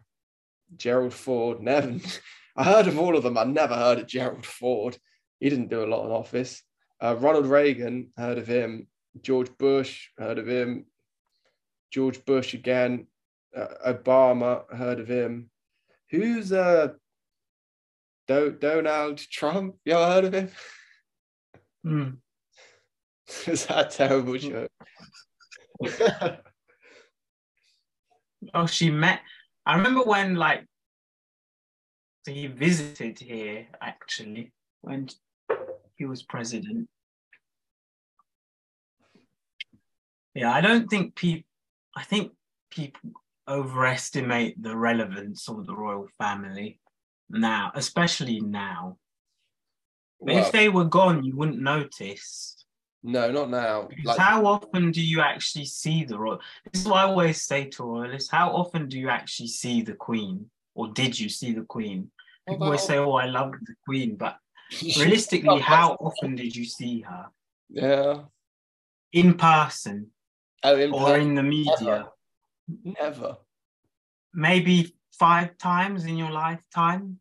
Gerald 0.76 1.14
Ford. 1.14 1.62
Never. 1.62 1.98
I 2.56 2.64
heard 2.64 2.88
of 2.88 2.98
all 3.00 3.16
of 3.16 3.24
them. 3.24 3.38
I 3.38 3.44
never 3.44 3.76
heard 3.76 4.00
of 4.00 4.08
Gerald 4.08 4.46
Ford. 4.46 4.98
He 5.40 5.50
didn't 5.50 5.70
do 5.70 5.84
a 5.84 5.88
lot 5.88 6.06
in 6.06 6.12
office. 6.12 6.64
Uh, 7.02 7.16
Ronald 7.18 7.46
Reagan, 7.46 8.12
heard 8.18 8.38
of 8.38 8.48
him. 8.48 8.88
George 9.22 9.56
Bush, 9.58 10.10
heard 10.18 10.40
of 10.40 10.48
him. 10.48 10.86
George 11.92 12.24
Bush 12.26 12.54
again. 12.54 13.08
Uh, 13.56 13.94
Obama, 13.94 14.64
heard 14.76 15.00
of 15.00 15.08
him. 15.08 15.50
Who's 16.10 16.52
uh 16.52 16.90
Do- 18.28 18.58
Donald 18.60 19.18
Trump? 19.18 19.76
You 19.86 19.94
ever 19.94 20.06
heard 20.06 20.26
of 20.26 20.34
him? 20.34 20.50
Hmm. 21.84 22.10
Is 23.48 23.66
that 23.68 23.94
a 23.94 23.98
terrible 23.98 24.38
joke? 24.38 24.72
Oh, 28.54 28.66
she 28.68 28.92
met. 28.92 29.22
I 29.66 29.76
remember 29.76 30.04
when 30.04 30.36
like 30.36 30.66
he 32.28 32.48
visited 32.48 33.20
here 33.20 33.68
actually 33.82 34.52
when 34.82 35.10
he 35.96 36.06
was 36.06 36.24
president. 36.24 36.88
Yeah, 40.34 40.52
I 40.52 40.62
don't 40.62 40.90
think 40.90 41.16
people. 41.16 41.48
I 41.96 42.04
think 42.04 42.34
people 42.70 43.12
overestimate 43.48 44.62
the 44.62 44.76
relevance 44.76 45.48
of 45.48 45.66
the 45.66 45.76
royal 45.76 46.08
family 46.18 46.80
now, 47.30 47.72
especially 47.76 48.40
now. 48.40 48.98
Well, 50.20 50.38
if 50.38 50.52
they 50.52 50.70
were 50.70 50.86
gone, 50.86 51.24
you 51.24 51.36
wouldn't 51.36 51.62
notice. 51.62 52.66
no, 53.04 53.32
not 53.32 53.50
now. 53.50 53.90
Like, 54.04 54.18
how 54.18 54.46
often 54.46 54.92
do 54.92 55.02
you 55.02 55.22
actually 55.22 55.66
see 55.66 56.04
the 56.04 56.18
royal? 56.18 56.40
This 56.72 56.82
is 56.82 56.88
what 56.88 56.98
I 56.98 57.04
always 57.04 57.42
say 57.44 57.66
to 57.72 57.84
royalists. 57.84 58.32
How 58.32 58.50
often 58.52 58.88
do 58.88 58.98
you 59.00 59.10
actually 59.10 59.48
see 59.50 59.82
the 59.82 59.94
queen? 59.94 60.50
Or 60.74 60.88
did 60.88 61.20
you 61.20 61.30
see 61.30 61.54
the 61.54 61.62
queen? 61.64 62.12
People 62.48 62.66
always 62.66 62.82
say, 62.82 62.98
Oh, 62.98 63.14
I 63.14 63.26
love 63.26 63.52
the 63.52 63.76
queen, 63.86 64.16
but 64.16 64.38
realistically, 64.98 65.60
how 65.60 65.94
often 66.00 66.36
did 66.36 66.56
you 66.56 66.66
see 66.66 67.02
her? 67.02 67.28
Yeah. 67.70 68.22
In 69.14 69.36
person 69.36 70.12
Oh, 70.64 70.76
in 70.76 70.92
or 70.92 71.06
person? 71.06 71.22
in 71.22 71.36
the 71.36 71.44
media? 71.44 72.08
Never. 72.84 73.38
Maybe 74.34 74.96
five 75.20 75.58
times 75.58 76.06
in 76.06 76.18
your 76.18 76.32
lifetime? 76.32 77.20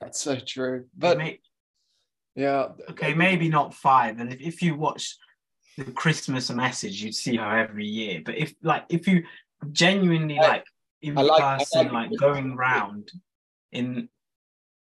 That's 0.00 0.20
so 0.20 0.36
true. 0.36 0.86
But 0.96 1.18
May- 1.18 1.40
yeah, 2.34 2.68
okay, 2.90 3.14
maybe 3.14 3.48
not 3.48 3.74
five. 3.74 4.18
And 4.20 4.32
if, 4.32 4.40
if 4.40 4.62
you 4.62 4.74
watch 4.74 5.16
the 5.76 5.84
Christmas 5.84 6.50
message, 6.50 7.02
you'd 7.02 7.14
see 7.14 7.36
her 7.36 7.58
every 7.58 7.86
year. 7.86 8.22
But 8.24 8.36
if 8.38 8.54
like 8.62 8.84
if 8.88 9.06
you 9.08 9.24
genuinely 9.72 10.38
I- 10.38 10.48
like 10.48 10.64
in 11.02 11.14
like- 11.14 11.58
person, 11.58 11.92
like- 11.92 12.10
like 12.10 12.18
going 12.18 12.56
round 12.56 13.10
in 13.72 14.08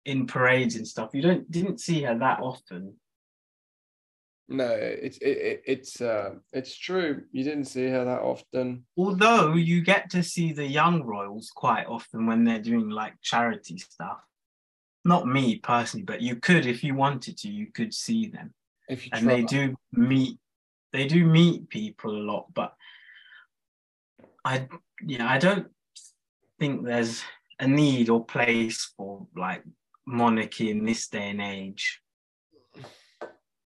in 0.05 0.27
parades 0.27 0.75
and 0.77 0.87
stuff, 0.87 1.11
you 1.15 1.23
don't 1.23 1.51
didn't 1.51 1.81
see 1.81 2.03
her 2.03 2.19
that 2.19 2.41
often. 2.41 2.95
No, 4.49 4.69
it's 4.69 5.19
it, 5.19 5.39
it, 5.39 5.63
it's 5.67 6.01
uh 6.01 6.35
it's 6.53 6.77
true. 6.77 7.23
You 7.33 7.45
didn't 7.45 7.67
see 7.67 7.89
her 7.89 8.05
that 8.05 8.21
often. 8.21 8.85
Although 8.97 9.55
you 9.55 9.83
get 9.83 10.11
to 10.11 10.23
see 10.23 10.53
the 10.53 10.67
young 10.67 11.03
royals 11.03 11.51
quite 11.55 11.87
often 11.87 12.27
when 12.27 12.45
they're 12.45 12.59
doing 12.59 12.91
like 12.91 13.15
charity 13.23 13.79
stuff. 13.79 14.21
Not 15.05 15.27
me 15.27 15.57
personally, 15.57 16.05
but 16.05 16.21
you 16.21 16.37
could 16.37 16.67
if 16.67 16.85
you 16.85 16.95
wanted 16.95 17.39
to, 17.39 17.49
you 17.49 17.67
could 17.73 17.93
see 17.93 18.29
them. 18.29 18.55
If 18.89 19.07
you 19.07 19.11
and 19.15 19.29
they 19.29 19.43
do 19.43 19.75
meet 19.93 20.39
they 20.93 21.07
do 21.07 21.25
meet 21.25 21.69
people 21.69 22.11
a 22.11 22.23
lot 22.23 22.53
but 22.55 22.75
i 24.45 24.67
yeah 25.05 25.29
i 25.29 25.39
don't 25.39 25.69
think 26.61 26.85
there's 26.85 27.23
a 27.59 27.67
need 27.67 28.09
or 28.09 28.25
place 28.25 28.93
for 28.97 29.27
like 29.37 29.63
monarchy 30.07 30.71
in 30.71 30.85
this 30.85 31.09
day 31.09 31.31
and 31.31 31.41
age 31.41 32.02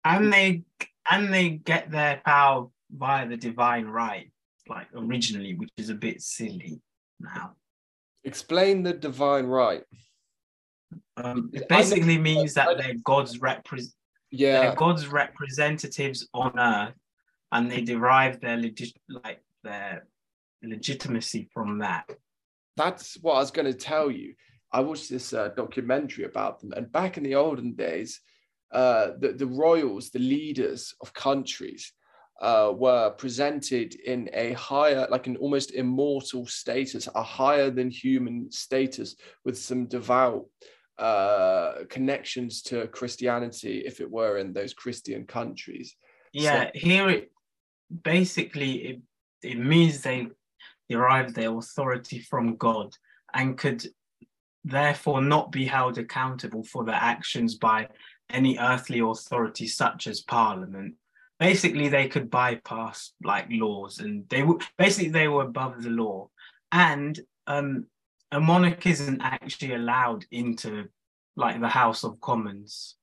and 0.10 0.34
they 0.34 0.64
and 1.12 1.34
they 1.34 1.50
get 1.52 1.90
their 1.92 2.22
power 2.26 2.68
via 2.92 3.28
the 3.28 3.38
divine 3.38 3.86
right 3.86 4.32
like 4.68 4.88
originally 4.96 5.54
which 5.56 5.70
is 5.78 5.90
a 5.90 5.96
bit 5.96 6.22
silly 6.22 6.82
now 7.20 7.54
Explain 8.26 8.84
the 8.84 8.94
divine 8.94 9.46
right. 9.46 9.84
um, 11.18 11.50
it 11.54 11.68
basically 11.70 12.18
know- 12.18 12.24
means 12.24 12.54
that 12.56 12.68
they're 12.78 12.96
god's 13.04 13.38
repre- 13.40 13.94
Yeah, 14.30 14.62
they're 14.62 14.76
God's 14.76 15.08
representatives 15.08 16.28
on 16.34 16.52
earth, 16.60 16.94
and 17.52 17.72
they 17.72 17.82
derive 17.82 18.40
their 18.42 18.58
legit 18.58 18.94
like 19.08 19.42
their 19.64 20.06
legitimacy 20.62 21.50
from 21.54 21.80
that. 21.80 22.06
that's 22.78 23.16
what 23.22 23.36
I 23.36 23.40
was 23.40 23.52
going 23.52 23.72
to 23.72 23.74
tell 23.92 24.12
you. 24.12 24.36
I 24.72 24.82
watched 24.82 25.10
this 25.10 25.34
uh, 25.34 25.50
documentary 25.56 26.26
about 26.26 26.60
them, 26.60 26.74
and 26.76 26.92
back 26.92 27.18
in 27.18 27.24
the 27.24 27.36
olden 27.36 27.74
days, 27.74 28.20
uh, 28.72 29.12
the 29.20 29.34
the 29.34 29.48
royals, 29.48 30.10
the 30.10 30.20
leaders 30.20 30.94
of 31.02 31.14
countries, 31.14 31.94
uh, 32.42 32.72
were 32.76 33.12
presented 33.12 33.96
in 33.96 34.30
a 34.34 34.54
higher, 34.54 35.08
like 35.10 35.28
an 35.28 35.38
almost 35.38 35.72
immortal 35.72 36.46
status, 36.46 37.08
a 37.16 37.24
higher 37.24 37.70
than 37.70 37.90
human 37.90 38.52
status, 38.52 39.16
with 39.44 39.58
some 39.58 39.86
devout 39.86 40.46
uh, 40.98 41.86
connections 41.90 42.62
to 42.62 42.88
Christianity, 42.88 43.80
if 43.86 44.00
it 44.00 44.10
were 44.10 44.38
in 44.38 44.54
those 44.54 44.74
Christian 44.74 45.26
countries. 45.26 45.96
Yeah, 46.34 46.70
here 46.74 47.10
it 47.10 47.32
basically 48.04 48.74
it, 48.74 49.02
it 49.42 49.58
means 49.58 50.02
they 50.02 50.28
derive 50.90 51.34
their 51.34 51.56
authority 51.58 52.20
from 52.20 52.56
God 52.56 52.94
and 53.34 53.58
could 53.58 53.86
therefore 54.64 55.22
not 55.22 55.52
be 55.52 55.66
held 55.66 55.98
accountable 55.98 56.64
for 56.64 56.84
their 56.84 56.96
actions 56.96 57.56
by 57.56 57.88
any 58.30 58.58
earthly 58.60 59.00
authority 59.00 59.68
such 59.68 60.08
as 60.08 60.22
parliament 60.22 60.96
basically 61.40 61.88
they 61.88 62.08
could 62.08 62.30
bypass 62.30 63.14
like 63.24 63.48
laws 63.50 64.00
and 64.00 64.28
they 64.30 64.44
were 64.44 64.58
basically 64.78 65.10
they 65.10 65.28
were 65.28 65.44
above 65.44 65.82
the 65.82 65.90
law 65.90 66.30
and 66.72 67.20
um 67.48 67.86
a 68.32 68.40
monarch 68.40 68.86
isn't 68.86 69.22
actually 69.22 69.74
allowed 69.74 70.24
into 70.32 70.86
like 71.36 71.60
the 71.60 71.68
house 71.68 72.04
of 72.04 72.20
commons 72.22 72.96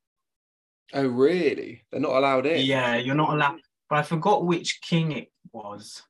Oh, 0.94 1.06
really? 1.06 1.82
They're 1.90 2.00
not 2.00 2.16
allowed 2.16 2.46
in. 2.46 2.64
yeah, 2.64 2.96
you're 2.96 3.16
not 3.16 3.32
allowed. 3.32 3.60
But 3.90 3.98
I 3.98 4.02
forgot 4.02 4.46
which 4.46 4.80
king 4.80 5.12
it 5.12 5.32
was. 5.52 6.02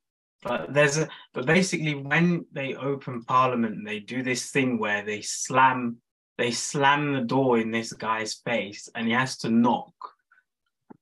But 0.43 0.71
there's 0.71 0.97
a. 0.99 1.09
But 1.33 1.47
basically, 1.47 1.95
when 1.95 2.45
they 2.51 2.75
open 2.75 3.23
Parliament, 3.23 3.83
they 3.85 3.99
do 3.99 4.21
this 4.21 4.51
thing 4.51 4.77
where 4.77 5.03
they 5.03 5.21
slam, 5.21 5.97
they 6.37 6.51
slam 6.51 7.13
the 7.13 7.21
door 7.21 7.57
in 7.57 7.71
this 7.71 7.93
guy's 7.93 8.35
face, 8.35 8.89
and 8.95 9.07
he 9.07 9.13
has 9.13 9.37
to 9.39 9.49
knock. 9.49 9.93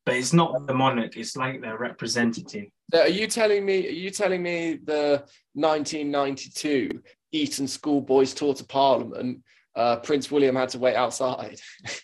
But 0.06 0.16
it's 0.16 0.34
not 0.34 0.68
the 0.68 0.74
monarch; 0.74 1.18
it's 1.18 1.36
like 1.36 1.62
their 1.62 1.78
representative. 1.78 2.68
So 2.94 3.02
are 3.02 3.08
you 3.08 3.28
telling 3.28 3.66
me? 3.66 3.88
Are 3.88 3.92
you 3.92 4.10
telling 4.10 4.44
me 4.44 4.80
the 4.84 5.24
1992 5.54 7.02
Eton 7.32 7.68
schoolboys 7.68 8.34
tour 8.34 8.54
to 8.54 8.64
Parliament? 8.64 9.44
Uh, 9.76 9.98
Prince 9.98 10.32
William 10.32 10.56
had 10.56 10.70
to 10.70 10.80
wait 10.80 10.96
outside. 10.96 11.60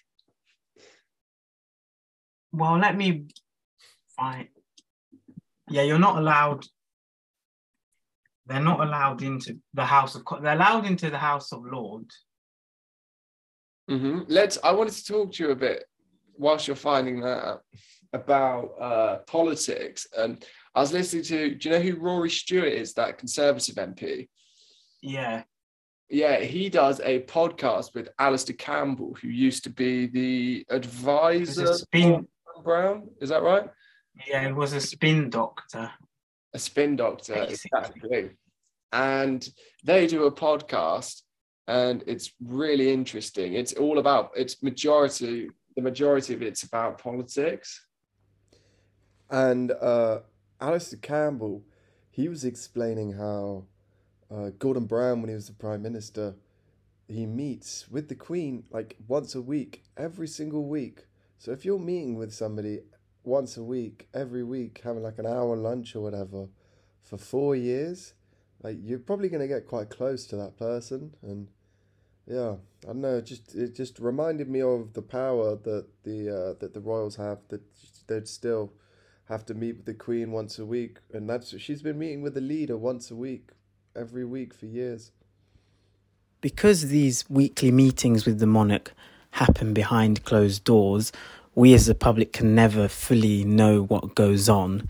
Well, 2.52 2.78
let 2.78 2.98
me 2.98 3.28
find. 4.18 4.48
Yeah, 5.70 5.84
you're 5.84 6.00
not 6.00 6.18
allowed. 6.18 6.66
They're 8.46 8.60
not 8.60 8.82
allowed 8.82 9.22
into 9.22 9.60
the 9.74 9.86
House 9.86 10.16
of. 10.16 10.24
They're 10.42 10.56
allowed 10.56 10.86
into 10.86 11.10
the 11.10 11.18
House 11.18 11.54
of 11.54 11.64
Lords. 11.64 12.26
Mhm. 13.92 14.26
Let's. 14.28 14.58
I 14.64 14.72
wanted 14.72 14.94
to 14.94 15.06
talk 15.06 15.34
to 15.34 15.44
you 15.44 15.52
a 15.52 15.56
bit 15.56 15.84
whilst 16.38 16.68
you're 16.68 16.76
finding 16.76 17.22
that 17.22 17.60
about 18.14 18.66
uh, 18.80 19.18
politics. 19.28 20.08
And 20.18 20.44
I 20.74 20.82
was 20.82 20.94
listening 20.94 21.24
to. 21.24 21.56
Do 21.56 21.70
you 21.70 21.76
know 21.76 21.82
who 21.82 22.00
Rory 22.00 22.30
Stewart 22.30 22.72
is? 22.72 22.94
That 22.94 23.18
Conservative 23.18 23.76
MP. 23.76 24.30
Yeah, 25.02 25.44
Yeah, 26.10 26.40
he 26.40 26.70
does 26.70 27.00
a 27.02 27.22
podcast 27.24 27.96
with 27.96 28.10
Alastair 28.20 28.56
Campbell, 28.56 29.18
who 29.22 29.30
used 29.30 29.64
to 29.64 29.70
be 29.70 30.08
the 30.08 30.66
advisor 30.70 31.74
spin. 31.74 32.28
Brown. 32.64 33.10
Is 33.20 33.30
that 33.30 33.42
right? 33.42 33.68
Yeah, 34.28 34.48
it 34.48 34.56
was 34.56 34.74
a 34.74 34.82
spin 34.82 35.30
doctor. 35.30 35.92
a 36.54 36.60
spin 36.60 36.96
doctor 36.96 37.34
Basically. 37.34 37.80
exactly 37.80 38.30
and 38.92 39.48
they 39.84 40.08
do 40.08 40.26
a 40.26 40.32
podcast 40.32 41.22
and 41.68 42.04
it's 42.08 42.32
really 42.44 42.92
interesting. 42.92 43.54
It's 43.54 43.74
all 43.74 44.00
about 44.00 44.32
it's 44.36 44.62
majority 44.64 45.50
the 45.76 45.82
majority 45.82 46.34
of 46.34 46.42
it's 46.42 46.64
about 46.64 46.98
politics. 46.98 47.86
And 49.30 49.72
uh, 49.72 50.20
Alastair 50.60 51.00
Campbell, 51.02 51.64
he 52.10 52.28
was 52.28 52.44
explaining 52.44 53.14
how 53.14 53.66
uh, 54.30 54.50
Gordon 54.60 54.86
Brown, 54.86 55.22
when 55.22 55.30
he 55.30 55.36
was 55.36 55.48
the 55.48 55.54
prime 55.54 55.82
minister, 55.82 56.36
he 57.08 57.26
meets 57.26 57.90
with 57.90 58.10
the 58.10 58.16
Queen 58.16 58.66
like 58.72 58.98
once 59.08 59.36
a 59.36 59.42
week, 59.42 59.84
every 59.98 60.28
single 60.28 60.66
week. 60.66 61.06
So 61.38 61.52
if 61.52 61.66
you're 61.66 61.80
meeting 61.80 62.16
with 62.16 62.34
somebody 62.34 62.82
once 63.24 63.58
a 63.58 63.64
week, 63.64 64.08
every 64.14 64.44
week, 64.44 64.82
having 64.84 65.04
like 65.04 65.20
an 65.20 65.26
hour 65.26 65.56
lunch 65.56 65.96
or 65.96 66.02
whatever, 66.02 66.48
for 67.02 67.18
four 67.18 67.56
years, 67.56 68.14
like 68.64 68.78
you're 68.84 69.00
probably 69.00 69.30
gonna 69.30 69.48
get 69.48 69.68
quite 69.68 69.90
close 69.90 70.26
to 70.28 70.36
that 70.38 70.58
person, 70.58 71.16
and 71.22 71.48
yeah, 72.28 72.56
I 72.84 72.88
don't 72.88 73.02
know. 73.02 73.18
It 73.18 73.26
just 73.26 73.56
it 73.56 73.76
just 73.76 74.00
reminded 74.00 74.50
me 74.50 74.62
of 74.62 74.94
the 74.94 75.02
power 75.02 75.56
that 75.56 75.88
the 76.04 76.30
uh, 76.30 76.54
that 76.60 76.74
the 76.74 76.80
royals 76.80 77.16
have. 77.16 77.40
That 77.50 77.62
they'd 78.08 78.28
still 78.28 78.74
have 79.26 79.46
to 79.46 79.54
meet 79.54 79.78
with 79.78 79.86
the 79.86 79.94
queen 79.94 80.32
once 80.32 80.60
a 80.60 80.66
week, 80.66 81.00
and 81.12 81.30
that's 81.30 81.58
she's 81.60 81.82
been 81.82 81.98
meeting 81.98 82.22
with 82.22 82.34
the 82.34 82.42
leader 82.42 82.78
once 82.78 83.10
a 83.10 83.16
week, 83.16 83.52
every 83.96 84.26
week 84.26 84.54
for 84.54 84.66
years. 84.66 85.12
Because 86.42 86.88
these 86.88 87.30
weekly 87.30 87.72
meetings 87.72 88.26
with 88.26 88.40
the 88.40 88.48
monarch 88.48 88.94
happen 89.32 89.74
behind 89.74 90.24
closed 90.24 90.64
doors, 90.64 91.12
we 91.56 91.74
as 91.74 91.86
the 91.86 91.96
public 91.96 92.34
can 92.34 92.56
never 92.56 92.88
fully 92.88 93.44
know 93.44 93.84
what 93.84 94.16
goes 94.16 94.48
on, 94.50 94.88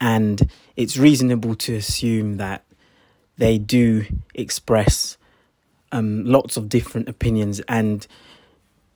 and 0.00 0.48
it's 0.76 0.96
reasonable 0.96 1.54
to 1.56 1.74
assume 1.74 2.36
that 2.38 2.64
they 3.40 3.56
do 3.56 4.04
express 4.34 5.16
um, 5.92 6.26
lots 6.26 6.58
of 6.58 6.68
different 6.68 7.08
opinions 7.08 7.58
and 7.68 8.06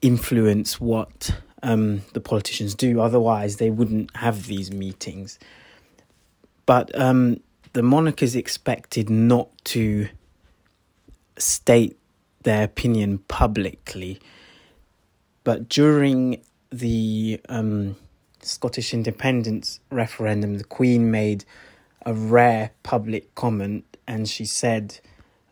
influence 0.03 0.79
what 0.79 1.31
um, 1.63 2.03
the 2.13 2.21
politicians 2.21 2.75
do. 2.75 3.01
Otherwise, 3.01 3.57
they 3.57 3.71
wouldn't 3.71 4.15
have 4.19 4.47
these 4.47 4.71
meetings. 4.71 5.39
But 6.67 6.97
um, 6.99 7.41
the 7.73 7.83
monarch 7.83 8.23
is 8.23 8.37
expected 8.37 9.09
not 9.09 9.49
to 9.65 10.09
state 11.39 11.97
their 12.43 12.65
opinion 12.65 13.19
publicly. 13.29 14.21
But 15.43 15.71
during 15.71 16.43
the 16.71 17.41
um, 17.49 17.97
Scottish 18.43 18.93
independence 18.93 19.81
referendum, 19.91 20.59
the 20.59 20.65
Queen 20.65 21.11
made 21.11 21.47
a 22.05 22.13
rare 22.13 22.73
public 22.83 23.35
comment 23.35 23.94
and 24.07 24.29
she 24.29 24.45
said 24.45 25.01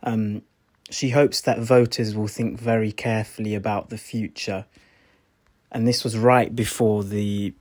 um, 0.03 0.43
she 0.91 1.11
hopes 1.11 1.41
that 1.43 1.59
voters 1.59 2.15
will 2.15 2.29
think 2.29 2.59
very 2.59 2.93
carefully 2.93 3.55
about 3.55 3.89
the 3.89 3.99
future. 3.99 4.67
And 5.71 5.89
this 5.89 6.05
was 6.05 6.19
right 6.19 6.55
before 6.55 7.03
the 7.03 7.55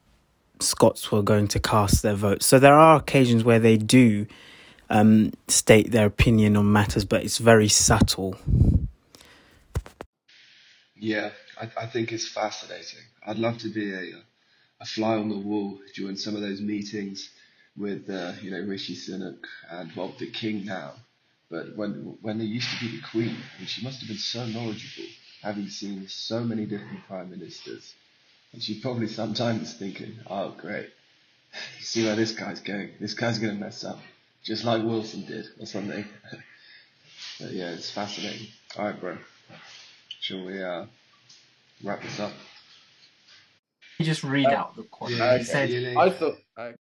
Scots 0.59 1.11
were 1.11 1.23
going 1.23 1.47
to 1.49 1.59
cast 1.59 2.03
their 2.03 2.13
vote. 2.13 2.43
So 2.43 2.59
there 2.59 2.75
are 2.75 2.97
occasions 2.97 3.43
where 3.43 3.59
they 3.59 3.77
do 3.77 4.27
um, 4.89 5.31
state 5.47 5.91
their 5.91 6.05
opinion 6.05 6.57
on 6.57 6.71
matters, 6.71 7.05
but 7.05 7.23
it's 7.23 7.37
very 7.37 7.67
subtle. 7.67 8.35
Yeah, 10.95 11.31
I, 11.59 11.69
I 11.77 11.85
think 11.87 12.11
it's 12.11 12.27
fascinating. 12.27 12.99
I'd 13.25 13.39
love 13.39 13.57
to 13.59 13.69
be 13.69 13.93
a, 13.93 14.11
a 14.81 14.85
fly 14.85 15.15
on 15.15 15.29
the 15.29 15.37
wall 15.37 15.79
during 15.95 16.15
some 16.15 16.35
of 16.35 16.41
those 16.41 16.61
meetings 16.61 17.31
with, 17.77 18.09
uh, 18.09 18.33
you 18.41 18.51
know, 18.51 18.61
Rishi 18.61 18.95
Sunak 18.95 19.39
and 19.71 19.91
well, 19.95 20.13
the 20.19 20.27
King 20.31 20.65
now. 20.65 20.93
But 21.49 21.75
when 21.77 22.17
when 22.21 22.37
there 22.37 22.47
used 22.47 22.69
to 22.71 22.85
be 22.85 22.97
the 22.97 23.03
Queen, 23.03 23.29
I 23.55 23.59
mean, 23.59 23.67
she 23.67 23.83
must 23.83 23.99
have 24.01 24.09
been 24.09 24.17
so 24.17 24.45
knowledgeable, 24.45 25.09
having 25.43 25.67
seen 25.69 26.07
so 26.07 26.41
many 26.43 26.65
different 26.65 27.05
prime 27.07 27.29
ministers, 27.29 27.93
and 28.53 28.63
she 28.63 28.79
probably 28.81 29.07
sometimes 29.07 29.73
thinking, 29.73 30.15
"Oh, 30.27 30.51
great, 30.57 30.89
see 31.81 32.05
where 32.05 32.15
this 32.15 32.33
guy's 32.33 32.61
going. 32.61 32.91
This 32.99 33.13
guy's 33.15 33.39
going 33.39 33.55
to 33.55 33.59
mess 33.59 33.83
up, 33.83 33.99
just 34.43 34.63
like 34.65 34.83
Wilson 34.83 35.25
did, 35.25 35.47
or 35.59 35.65
something." 35.65 36.05
but 37.39 37.51
yeah, 37.51 37.71
it's 37.71 37.91
fascinating. 37.91 38.47
All 38.77 38.85
right, 38.85 38.99
bro. 38.99 39.17
Shall 40.21 40.45
we 40.45 40.61
uh, 40.63 40.85
wrap 41.83 42.01
this 42.03 42.19
up? 42.19 42.31
You 43.99 44.05
just 44.05 44.23
read 44.23 44.47
Uh, 44.47 44.51
out 44.51 44.75
the 44.75 44.83
quote. 44.83 45.11
yeah, 45.11 45.37
He 45.37 45.43
said, 45.43 45.69
yeah. 45.69 45.99
I 45.99 46.09
thought. 46.09 46.37
I, 46.57 46.73